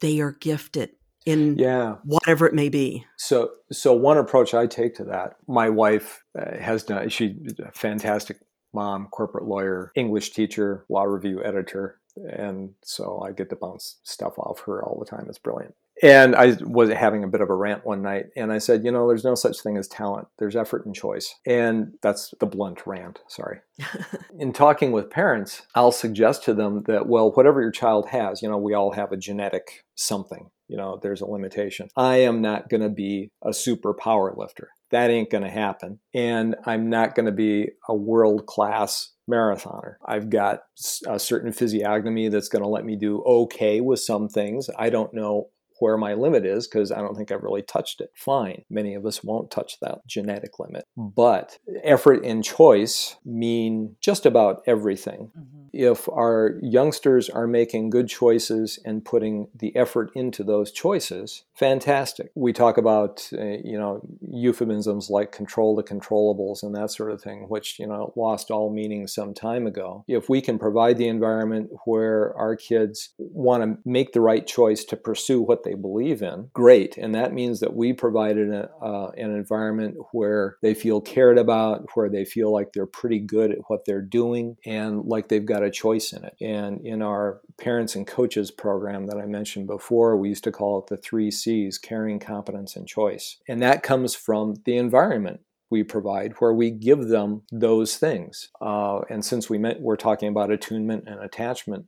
they 0.00 0.20
are 0.20 0.32
gifted 0.32 0.90
in 1.26 1.58
yeah. 1.58 1.96
whatever 2.04 2.46
it 2.46 2.54
may 2.54 2.68
be. 2.68 3.04
So 3.16 3.50
so 3.72 3.92
one 3.92 4.16
approach 4.16 4.54
i 4.54 4.66
take 4.66 4.94
to 4.94 5.04
that 5.04 5.36
my 5.48 5.68
wife 5.68 6.22
uh, 6.38 6.56
has 6.58 6.84
done 6.84 7.08
she's 7.08 7.34
a 7.58 7.72
fantastic 7.72 8.38
mom 8.72 9.08
corporate 9.08 9.44
lawyer 9.44 9.90
english 9.94 10.30
teacher 10.30 10.84
law 10.88 11.02
review 11.02 11.42
editor 11.42 11.98
and 12.30 12.74
so 12.82 13.20
i 13.26 13.32
get 13.32 13.48
to 13.50 13.56
bounce 13.56 13.96
stuff 14.02 14.38
off 14.38 14.60
her 14.60 14.84
all 14.84 14.98
the 14.98 15.06
time. 15.06 15.26
It's 15.28 15.38
brilliant 15.38 15.74
and 16.02 16.36
I 16.36 16.56
was 16.60 16.90
having 16.90 17.24
a 17.24 17.28
bit 17.28 17.40
of 17.40 17.48
a 17.48 17.54
rant 17.54 17.86
one 17.86 18.02
night, 18.02 18.26
and 18.36 18.52
I 18.52 18.58
said, 18.58 18.84
you 18.84 18.92
know, 18.92 19.08
there's 19.08 19.24
no 19.24 19.34
such 19.34 19.60
thing 19.60 19.76
as 19.76 19.88
talent. 19.88 20.28
There's 20.38 20.56
effort 20.56 20.84
and 20.84 20.94
choice. 20.94 21.34
And 21.46 21.94
that's 22.02 22.34
the 22.38 22.46
blunt 22.46 22.86
rant, 22.86 23.20
sorry. 23.28 23.60
In 24.38 24.52
talking 24.52 24.92
with 24.92 25.10
parents, 25.10 25.62
I'll 25.74 25.92
suggest 25.92 26.44
to 26.44 26.54
them 26.54 26.82
that, 26.86 27.06
well, 27.06 27.32
whatever 27.32 27.62
your 27.62 27.70
child 27.70 28.08
has, 28.08 28.42
you 28.42 28.48
know, 28.48 28.58
we 28.58 28.74
all 28.74 28.92
have 28.92 29.12
a 29.12 29.16
genetic 29.16 29.84
something, 29.94 30.50
you 30.68 30.76
know, 30.76 30.98
there's 31.02 31.22
a 31.22 31.26
limitation. 31.26 31.88
I 31.96 32.18
am 32.18 32.42
not 32.42 32.68
going 32.68 32.82
to 32.82 32.90
be 32.90 33.30
a 33.42 33.52
super 33.52 33.94
power 33.94 34.34
lifter. 34.36 34.70
That 34.90 35.10
ain't 35.10 35.30
going 35.30 35.44
to 35.44 35.50
happen. 35.50 36.00
And 36.14 36.56
I'm 36.64 36.90
not 36.90 37.14
going 37.14 37.26
to 37.26 37.32
be 37.32 37.70
a 37.88 37.94
world 37.94 38.46
class 38.46 39.12
marathoner. 39.28 39.94
I've 40.04 40.30
got 40.30 40.60
a 41.06 41.18
certain 41.18 41.52
physiognomy 41.52 42.28
that's 42.28 42.48
going 42.48 42.62
to 42.62 42.68
let 42.68 42.84
me 42.84 42.96
do 42.96 43.22
okay 43.22 43.80
with 43.80 44.00
some 44.00 44.28
things. 44.28 44.70
I 44.78 44.90
don't 44.90 45.12
know 45.12 45.48
where 45.78 45.96
my 45.96 46.14
limit 46.14 46.44
is 46.44 46.66
because 46.66 46.90
I 46.92 47.00
don't 47.00 47.14
think 47.14 47.30
I've 47.30 47.42
really 47.42 47.62
touched 47.62 48.00
it. 48.00 48.10
Fine. 48.14 48.64
Many 48.70 48.94
of 48.94 49.04
us 49.06 49.22
won't 49.22 49.50
touch 49.50 49.78
that 49.80 50.06
genetic 50.06 50.58
limit. 50.58 50.86
But 50.96 51.58
effort 51.82 52.24
and 52.24 52.42
choice 52.44 53.16
mean 53.24 53.96
just 54.00 54.26
about 54.26 54.62
everything. 54.66 55.30
Mm-hmm. 55.38 55.65
If 55.78 56.08
our 56.08 56.58
youngsters 56.62 57.28
are 57.28 57.46
making 57.46 57.90
good 57.90 58.08
choices 58.08 58.78
and 58.84 59.04
putting 59.04 59.48
the 59.54 59.76
effort 59.76 60.10
into 60.14 60.42
those 60.42 60.72
choices, 60.72 61.44
fantastic. 61.54 62.30
We 62.34 62.54
talk 62.54 62.78
about, 62.78 63.28
uh, 63.36 63.58
you 63.62 63.78
know, 63.78 64.00
euphemisms 64.26 65.10
like 65.10 65.32
control 65.32 65.76
the 65.76 65.82
controllables 65.82 66.62
and 66.62 66.74
that 66.74 66.90
sort 66.90 67.10
of 67.10 67.20
thing, 67.20 67.44
which, 67.48 67.78
you 67.78 67.86
know, 67.86 68.14
lost 68.16 68.50
all 68.50 68.72
meaning 68.72 69.06
some 69.06 69.34
time 69.34 69.66
ago. 69.66 70.04
If 70.08 70.30
we 70.30 70.40
can 70.40 70.58
provide 70.58 70.96
the 70.96 71.08
environment 71.08 71.68
where 71.84 72.34
our 72.36 72.56
kids 72.56 73.10
want 73.18 73.62
to 73.62 73.78
make 73.84 74.14
the 74.14 74.22
right 74.22 74.46
choice 74.46 74.82
to 74.86 74.96
pursue 74.96 75.42
what 75.42 75.62
they 75.62 75.74
believe 75.74 76.22
in, 76.22 76.48
great. 76.54 76.96
And 76.96 77.14
that 77.14 77.34
means 77.34 77.60
that 77.60 77.74
we 77.74 77.92
provided 77.92 78.50
a, 78.50 78.70
uh, 78.82 79.10
an 79.18 79.30
environment 79.36 79.96
where 80.12 80.56
they 80.62 80.72
feel 80.72 81.02
cared 81.02 81.36
about, 81.36 81.86
where 81.94 82.08
they 82.08 82.24
feel 82.24 82.50
like 82.50 82.72
they're 82.72 82.86
pretty 82.86 83.18
good 83.18 83.50
at 83.50 83.58
what 83.68 83.84
they're 83.84 84.00
doing, 84.00 84.56
and 84.64 85.04
like 85.04 85.28
they've 85.28 85.44
got 85.44 85.62
a 85.62 85.65
choice 85.70 86.12
in 86.12 86.24
it. 86.24 86.36
And 86.40 86.84
in 86.84 87.02
our 87.02 87.40
parents 87.58 87.94
and 87.94 88.06
coaches 88.06 88.50
program 88.50 89.06
that 89.06 89.18
I 89.18 89.26
mentioned 89.26 89.66
before, 89.66 90.16
we 90.16 90.28
used 90.28 90.44
to 90.44 90.52
call 90.52 90.80
it 90.80 90.86
the 90.86 90.96
three 90.96 91.30
C's 91.30 91.78
caring, 91.78 92.18
competence, 92.18 92.76
and 92.76 92.86
choice. 92.86 93.38
And 93.48 93.62
that 93.62 93.82
comes 93.82 94.14
from 94.14 94.56
the 94.64 94.76
environment 94.76 95.40
we 95.70 95.82
provide 95.82 96.32
where 96.38 96.52
we 96.52 96.70
give 96.70 97.08
them 97.08 97.42
those 97.50 97.96
things. 97.96 98.48
Uh, 98.60 99.00
and 99.10 99.24
since 99.24 99.50
we 99.50 99.58
met, 99.58 99.80
we're 99.80 99.96
talking 99.96 100.28
about 100.28 100.50
attunement 100.50 101.04
and 101.06 101.20
attachment 101.20 101.86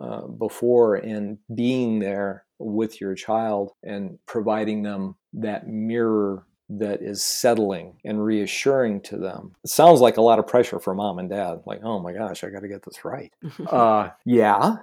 uh, 0.00 0.26
before 0.26 0.96
and 0.96 1.38
being 1.54 1.98
there 2.00 2.44
with 2.58 3.00
your 3.00 3.14
child 3.14 3.72
and 3.82 4.18
providing 4.26 4.82
them 4.82 5.16
that 5.32 5.66
mirror 5.66 6.46
that 6.70 7.02
is 7.02 7.22
settling 7.22 7.94
and 8.04 8.24
reassuring 8.24 9.00
to 9.02 9.16
them. 9.16 9.54
It 9.64 9.70
sounds 9.70 10.00
like 10.00 10.16
a 10.16 10.22
lot 10.22 10.38
of 10.38 10.46
pressure 10.46 10.78
for 10.78 10.94
mom 10.94 11.18
and 11.18 11.28
dad. 11.28 11.62
Like, 11.66 11.80
oh 11.82 11.98
my 11.98 12.12
gosh, 12.12 12.44
I 12.44 12.50
got 12.50 12.60
to 12.60 12.68
get 12.68 12.84
this 12.84 13.04
right. 13.04 13.32
uh, 13.66 14.10
yeah. 14.24 14.76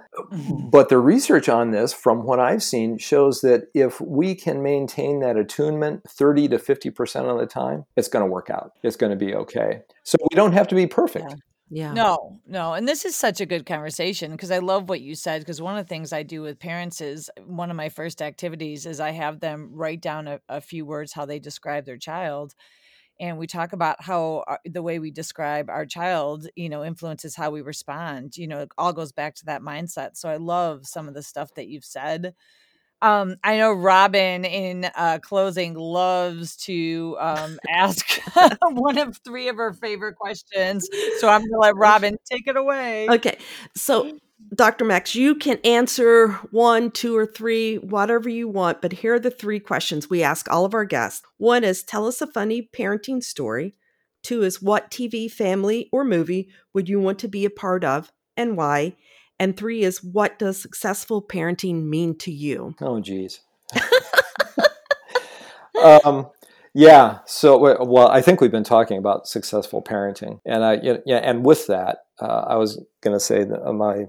But 0.70 0.90
the 0.90 0.98
research 0.98 1.48
on 1.48 1.70
this, 1.70 1.92
from 1.92 2.24
what 2.24 2.38
I've 2.38 2.62
seen, 2.62 2.98
shows 2.98 3.40
that 3.40 3.68
if 3.74 4.00
we 4.00 4.34
can 4.34 4.62
maintain 4.62 5.20
that 5.20 5.36
attunement 5.36 6.02
30 6.08 6.48
to 6.48 6.58
50% 6.58 7.30
of 7.30 7.38
the 7.38 7.46
time, 7.46 7.86
it's 7.96 8.08
going 8.08 8.24
to 8.24 8.30
work 8.30 8.50
out. 8.50 8.72
It's 8.82 8.96
going 8.96 9.10
to 9.10 9.16
be 9.16 9.34
okay. 9.34 9.82
So 10.02 10.16
we 10.30 10.36
don't 10.36 10.52
have 10.52 10.68
to 10.68 10.74
be 10.74 10.86
perfect. 10.86 11.30
Yeah. 11.30 11.36
Yeah. 11.70 11.92
No, 11.92 12.40
no. 12.46 12.72
And 12.72 12.88
this 12.88 13.04
is 13.04 13.14
such 13.14 13.40
a 13.40 13.46
good 13.46 13.66
conversation 13.66 14.32
because 14.32 14.50
I 14.50 14.58
love 14.58 14.88
what 14.88 15.02
you 15.02 15.14
said. 15.14 15.40
Because 15.40 15.60
one 15.60 15.76
of 15.76 15.84
the 15.84 15.88
things 15.88 16.12
I 16.12 16.22
do 16.22 16.40
with 16.40 16.58
parents 16.58 17.00
is 17.00 17.30
uh, 17.36 17.42
one 17.42 17.70
of 17.70 17.76
my 17.76 17.90
first 17.90 18.22
activities 18.22 18.86
is 18.86 19.00
I 19.00 19.10
have 19.10 19.40
them 19.40 19.70
write 19.72 20.00
down 20.00 20.28
a, 20.28 20.40
a 20.48 20.60
few 20.60 20.86
words 20.86 21.12
how 21.12 21.26
they 21.26 21.38
describe 21.38 21.84
their 21.84 21.98
child. 21.98 22.54
And 23.20 23.36
we 23.36 23.46
talk 23.46 23.72
about 23.72 24.02
how 24.02 24.44
our, 24.46 24.60
the 24.64 24.82
way 24.82 24.98
we 24.98 25.10
describe 25.10 25.68
our 25.68 25.84
child, 25.84 26.48
you 26.56 26.68
know, 26.68 26.84
influences 26.84 27.36
how 27.36 27.50
we 27.50 27.60
respond. 27.60 28.36
You 28.36 28.48
know, 28.48 28.60
it 28.60 28.70
all 28.78 28.92
goes 28.92 29.12
back 29.12 29.34
to 29.36 29.46
that 29.46 29.62
mindset. 29.62 30.16
So 30.16 30.28
I 30.28 30.36
love 30.36 30.86
some 30.86 31.08
of 31.08 31.14
the 31.14 31.22
stuff 31.22 31.52
that 31.54 31.68
you've 31.68 31.84
said 31.84 32.34
um, 33.00 33.36
I 33.44 33.56
know 33.58 33.72
Robin 33.72 34.44
in 34.44 34.90
uh, 34.96 35.18
closing 35.22 35.74
loves 35.74 36.56
to 36.64 37.16
um, 37.20 37.58
ask 37.68 38.20
one 38.62 38.98
of 38.98 39.18
three 39.18 39.48
of 39.48 39.56
her 39.56 39.72
favorite 39.72 40.16
questions. 40.16 40.88
So 41.18 41.28
I'm 41.28 41.40
going 41.40 41.50
to 41.50 41.58
let 41.58 41.76
Robin 41.76 42.16
take 42.30 42.46
it 42.46 42.56
away. 42.56 43.08
Okay. 43.08 43.38
So, 43.76 44.18
Dr. 44.54 44.84
Max, 44.84 45.14
you 45.14 45.34
can 45.34 45.58
answer 45.64 46.28
one, 46.50 46.90
two, 46.90 47.16
or 47.16 47.26
three, 47.26 47.76
whatever 47.76 48.28
you 48.28 48.48
want. 48.48 48.80
But 48.80 48.92
here 48.92 49.14
are 49.14 49.20
the 49.20 49.30
three 49.30 49.60
questions 49.60 50.08
we 50.08 50.22
ask 50.22 50.50
all 50.50 50.64
of 50.64 50.74
our 50.74 50.84
guests. 50.84 51.22
One 51.36 51.64
is 51.64 51.82
tell 51.82 52.06
us 52.06 52.20
a 52.20 52.26
funny 52.26 52.68
parenting 52.74 53.22
story. 53.22 53.74
Two 54.22 54.42
is 54.42 54.60
what 54.60 54.90
TV, 54.90 55.30
family, 55.30 55.88
or 55.92 56.04
movie 56.04 56.48
would 56.74 56.88
you 56.88 56.98
want 56.98 57.18
to 57.20 57.28
be 57.28 57.44
a 57.44 57.50
part 57.50 57.84
of 57.84 58.10
and 58.36 58.56
why? 58.56 58.96
And 59.40 59.56
three 59.56 59.82
is 59.82 60.02
what 60.02 60.38
does 60.38 60.60
successful 60.60 61.22
parenting 61.22 61.84
mean 61.84 62.16
to 62.18 62.32
you? 62.32 62.74
Oh, 62.80 63.00
geez. 63.00 63.40
um, 65.84 66.28
yeah. 66.74 67.18
So, 67.26 67.84
well, 67.84 68.08
I 68.08 68.20
think 68.20 68.40
we've 68.40 68.50
been 68.50 68.64
talking 68.64 68.98
about 68.98 69.28
successful 69.28 69.82
parenting, 69.82 70.40
and 70.44 70.64
I, 70.64 70.80
yeah, 70.82 71.16
and 71.16 71.44
with 71.44 71.66
that, 71.68 71.98
uh, 72.20 72.44
I 72.48 72.56
was 72.56 72.82
going 73.00 73.16
to 73.16 73.20
say 73.20 73.44
that 73.44 73.72
my 73.72 74.06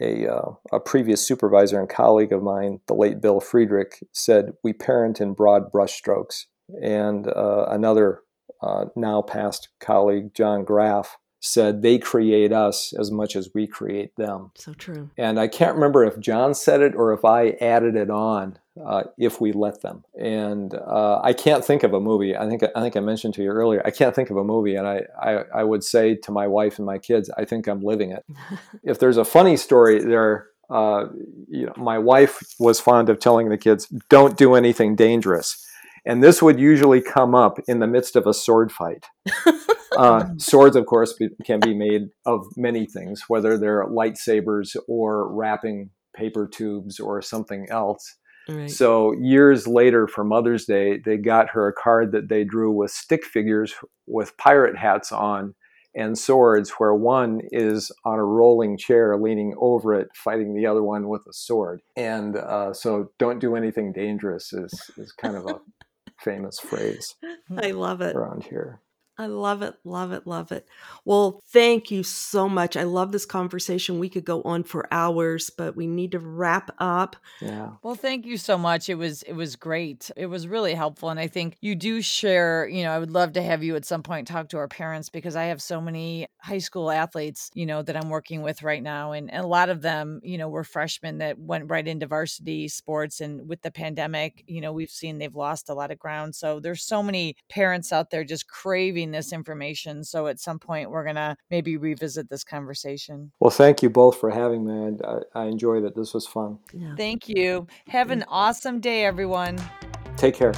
a, 0.00 0.26
uh, 0.26 0.52
a 0.72 0.80
previous 0.80 1.26
supervisor 1.26 1.78
and 1.78 1.88
colleague 1.88 2.32
of 2.32 2.42
mine, 2.42 2.80
the 2.86 2.94
late 2.94 3.20
Bill 3.20 3.40
Friedrich, 3.40 4.02
said 4.12 4.52
we 4.64 4.72
parent 4.72 5.20
in 5.20 5.34
broad 5.34 5.70
brushstrokes, 5.72 6.46
and 6.82 7.28
uh, 7.28 7.66
another 7.68 8.22
uh, 8.62 8.86
now 8.96 9.22
past 9.22 9.68
colleague, 9.78 10.34
John 10.34 10.64
Graff, 10.64 11.18
said 11.40 11.80
they 11.80 11.98
create 11.98 12.52
us 12.52 12.92
as 12.92 13.10
much 13.10 13.34
as 13.34 13.50
we 13.54 13.66
create 13.66 14.14
them. 14.16 14.52
So 14.54 14.74
true. 14.74 15.10
And 15.16 15.40
I 15.40 15.48
can't 15.48 15.74
remember 15.74 16.04
if 16.04 16.20
John 16.20 16.54
said 16.54 16.82
it 16.82 16.94
or 16.94 17.12
if 17.12 17.24
I 17.24 17.50
added 17.60 17.96
it 17.96 18.10
on. 18.10 18.58
Uh, 18.80 19.02
if 19.18 19.42
we 19.42 19.52
let 19.52 19.82
them, 19.82 20.04
and 20.18 20.72
uh, 20.72 21.20
I 21.22 21.34
can't 21.34 21.62
think 21.62 21.82
of 21.82 21.92
a 21.92 22.00
movie. 22.00 22.34
I 22.34 22.48
think 22.48 22.62
I 22.74 22.80
think 22.80 22.96
I 22.96 23.00
mentioned 23.00 23.34
to 23.34 23.42
you 23.42 23.50
earlier. 23.50 23.82
I 23.84 23.90
can't 23.90 24.14
think 24.14 24.30
of 24.30 24.38
a 24.38 24.44
movie, 24.44 24.74
and 24.74 24.86
I, 24.86 25.02
I, 25.20 25.44
I 25.56 25.64
would 25.64 25.84
say 25.84 26.14
to 26.14 26.32
my 26.32 26.46
wife 26.46 26.78
and 26.78 26.86
my 26.86 26.96
kids, 26.96 27.28
I 27.36 27.44
think 27.44 27.66
I'm 27.66 27.82
living 27.82 28.12
it. 28.12 28.24
if 28.82 28.98
there's 28.98 29.18
a 29.18 29.24
funny 29.24 29.58
story 29.58 30.02
there, 30.02 30.46
uh, 30.70 31.08
you 31.48 31.66
know, 31.66 31.74
my 31.76 31.98
wife 31.98 32.42
was 32.58 32.80
fond 32.80 33.10
of 33.10 33.18
telling 33.18 33.50
the 33.50 33.58
kids, 33.58 33.86
"Don't 34.08 34.38
do 34.38 34.54
anything 34.54 34.96
dangerous." 34.96 35.66
And 36.06 36.22
this 36.22 36.42
would 36.42 36.58
usually 36.58 37.00
come 37.00 37.34
up 37.34 37.58
in 37.68 37.80
the 37.80 37.86
midst 37.86 38.16
of 38.16 38.26
a 38.26 38.34
sword 38.34 38.72
fight. 38.72 39.06
uh, 39.96 40.26
swords, 40.38 40.76
of 40.76 40.86
course, 40.86 41.12
be, 41.12 41.28
can 41.44 41.60
be 41.60 41.74
made 41.74 42.08
of 42.26 42.46
many 42.56 42.86
things, 42.86 43.24
whether 43.28 43.58
they're 43.58 43.86
lightsabers 43.86 44.76
or 44.88 45.32
wrapping 45.32 45.90
paper 46.14 46.46
tubes 46.46 46.98
or 46.98 47.22
something 47.22 47.66
else. 47.70 48.16
Right. 48.48 48.70
So 48.70 49.12
years 49.20 49.66
later, 49.66 50.08
for 50.08 50.24
Mother's 50.24 50.64
Day, 50.64 50.98
they 50.98 51.16
got 51.16 51.50
her 51.50 51.68
a 51.68 51.72
card 51.72 52.12
that 52.12 52.28
they 52.28 52.44
drew 52.44 52.72
with 52.72 52.90
stick 52.90 53.24
figures 53.24 53.74
with 54.06 54.36
pirate 54.38 54.76
hats 54.76 55.12
on 55.12 55.54
and 55.94 56.16
swords, 56.16 56.70
where 56.78 56.94
one 56.94 57.40
is 57.50 57.90
on 58.04 58.18
a 58.18 58.24
rolling 58.24 58.78
chair 58.78 59.16
leaning 59.16 59.54
over 59.58 59.94
it, 59.94 60.08
fighting 60.14 60.54
the 60.54 60.66
other 60.66 60.82
one 60.82 61.08
with 61.08 61.22
a 61.28 61.32
sword. 61.32 61.82
And 61.96 62.36
uh, 62.36 62.72
so, 62.72 63.10
don't 63.18 63.40
do 63.40 63.56
anything 63.56 63.92
dangerous 63.92 64.52
is, 64.52 64.72
is 64.96 65.12
kind 65.12 65.36
of 65.36 65.46
a 65.46 65.60
famous 66.22 66.58
phrase. 66.58 67.14
I 67.56 67.70
love 67.72 68.00
it 68.00 68.16
around 68.16 68.44
here. 68.44 68.80
I 69.20 69.26
love 69.26 69.60
it, 69.60 69.74
love 69.84 70.12
it, 70.12 70.26
love 70.26 70.50
it. 70.50 70.66
Well, 71.04 71.42
thank 71.48 71.90
you 71.90 72.02
so 72.02 72.48
much. 72.48 72.74
I 72.74 72.84
love 72.84 73.12
this 73.12 73.26
conversation. 73.26 73.98
We 73.98 74.08
could 74.08 74.24
go 74.24 74.40
on 74.44 74.64
for 74.64 74.88
hours, 74.90 75.50
but 75.50 75.76
we 75.76 75.86
need 75.86 76.12
to 76.12 76.18
wrap 76.18 76.70
up. 76.78 77.16
Yeah. 77.42 77.72
Well, 77.82 77.94
thank 77.94 78.24
you 78.24 78.38
so 78.38 78.56
much. 78.56 78.88
It 78.88 78.94
was 78.94 79.22
it 79.24 79.34
was 79.34 79.56
great. 79.56 80.10
It 80.16 80.24
was 80.24 80.48
really 80.48 80.72
helpful 80.72 81.10
and 81.10 81.20
I 81.20 81.26
think 81.26 81.58
you 81.60 81.74
do 81.74 82.00
share, 82.00 82.66
you 82.66 82.82
know, 82.82 82.92
I 82.92 82.98
would 82.98 83.10
love 83.10 83.34
to 83.34 83.42
have 83.42 83.62
you 83.62 83.76
at 83.76 83.84
some 83.84 84.02
point 84.02 84.26
talk 84.26 84.48
to 84.48 84.56
our 84.56 84.68
parents 84.68 85.10
because 85.10 85.36
I 85.36 85.44
have 85.44 85.60
so 85.60 85.82
many 85.82 86.26
high 86.38 86.56
school 86.58 86.90
athletes, 86.90 87.50
you 87.52 87.66
know, 87.66 87.82
that 87.82 87.96
I'm 87.98 88.08
working 88.08 88.40
with 88.40 88.62
right 88.62 88.82
now 88.82 89.12
and, 89.12 89.30
and 89.30 89.44
a 89.44 89.48
lot 89.48 89.68
of 89.68 89.82
them, 89.82 90.20
you 90.22 90.38
know, 90.38 90.48
were 90.48 90.64
freshmen 90.64 91.18
that 91.18 91.38
went 91.38 91.70
right 91.70 91.86
into 91.86 92.06
varsity 92.06 92.68
sports 92.68 93.20
and 93.20 93.46
with 93.46 93.60
the 93.60 93.70
pandemic, 93.70 94.44
you 94.46 94.62
know, 94.62 94.72
we've 94.72 94.88
seen 94.88 95.18
they've 95.18 95.36
lost 95.36 95.68
a 95.68 95.74
lot 95.74 95.90
of 95.90 95.98
ground. 95.98 96.34
So 96.34 96.58
there's 96.58 96.82
so 96.82 97.02
many 97.02 97.36
parents 97.50 97.92
out 97.92 98.08
there 98.08 98.24
just 98.24 98.48
craving 98.48 99.09
this 99.10 99.32
information. 99.32 100.04
So 100.04 100.26
at 100.26 100.40
some 100.40 100.58
point, 100.58 100.90
we're 100.90 101.04
going 101.04 101.16
to 101.16 101.36
maybe 101.50 101.76
revisit 101.76 102.28
this 102.28 102.44
conversation. 102.44 103.32
Well, 103.40 103.50
thank 103.50 103.82
you 103.82 103.90
both 103.90 104.18
for 104.18 104.30
having 104.30 104.64
me. 104.64 104.98
I, 105.04 105.42
I 105.42 105.44
enjoyed 105.46 105.84
it. 105.84 105.94
This 105.94 106.14
was 106.14 106.26
fun. 106.26 106.58
Yeah. 106.72 106.94
Thank 106.96 107.28
you. 107.28 107.66
Have 107.88 108.10
an 108.10 108.24
awesome 108.28 108.80
day, 108.80 109.04
everyone. 109.04 109.58
Take 110.16 110.34
care. 110.34 110.54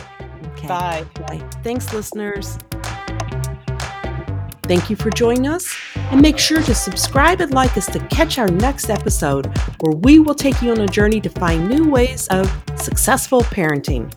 Okay. 0.52 0.68
Bye. 0.68 1.06
Bye. 1.26 1.38
Thanks, 1.62 1.92
listeners. 1.92 2.58
Thank 4.64 4.88
you 4.88 4.96
for 4.96 5.10
joining 5.10 5.48
us, 5.48 5.74
and 5.96 6.22
make 6.22 6.38
sure 6.38 6.62
to 6.62 6.74
subscribe 6.74 7.40
and 7.40 7.52
like 7.52 7.76
us 7.76 7.86
to 7.86 7.98
catch 8.06 8.38
our 8.38 8.48
next 8.48 8.90
episode, 8.90 9.46
where 9.80 9.96
we 9.96 10.20
will 10.20 10.36
take 10.36 10.62
you 10.62 10.70
on 10.70 10.80
a 10.80 10.86
journey 10.86 11.20
to 11.20 11.28
find 11.28 11.68
new 11.68 11.90
ways 11.90 12.28
of 12.28 12.48
successful 12.76 13.42
parenting. 13.42 14.10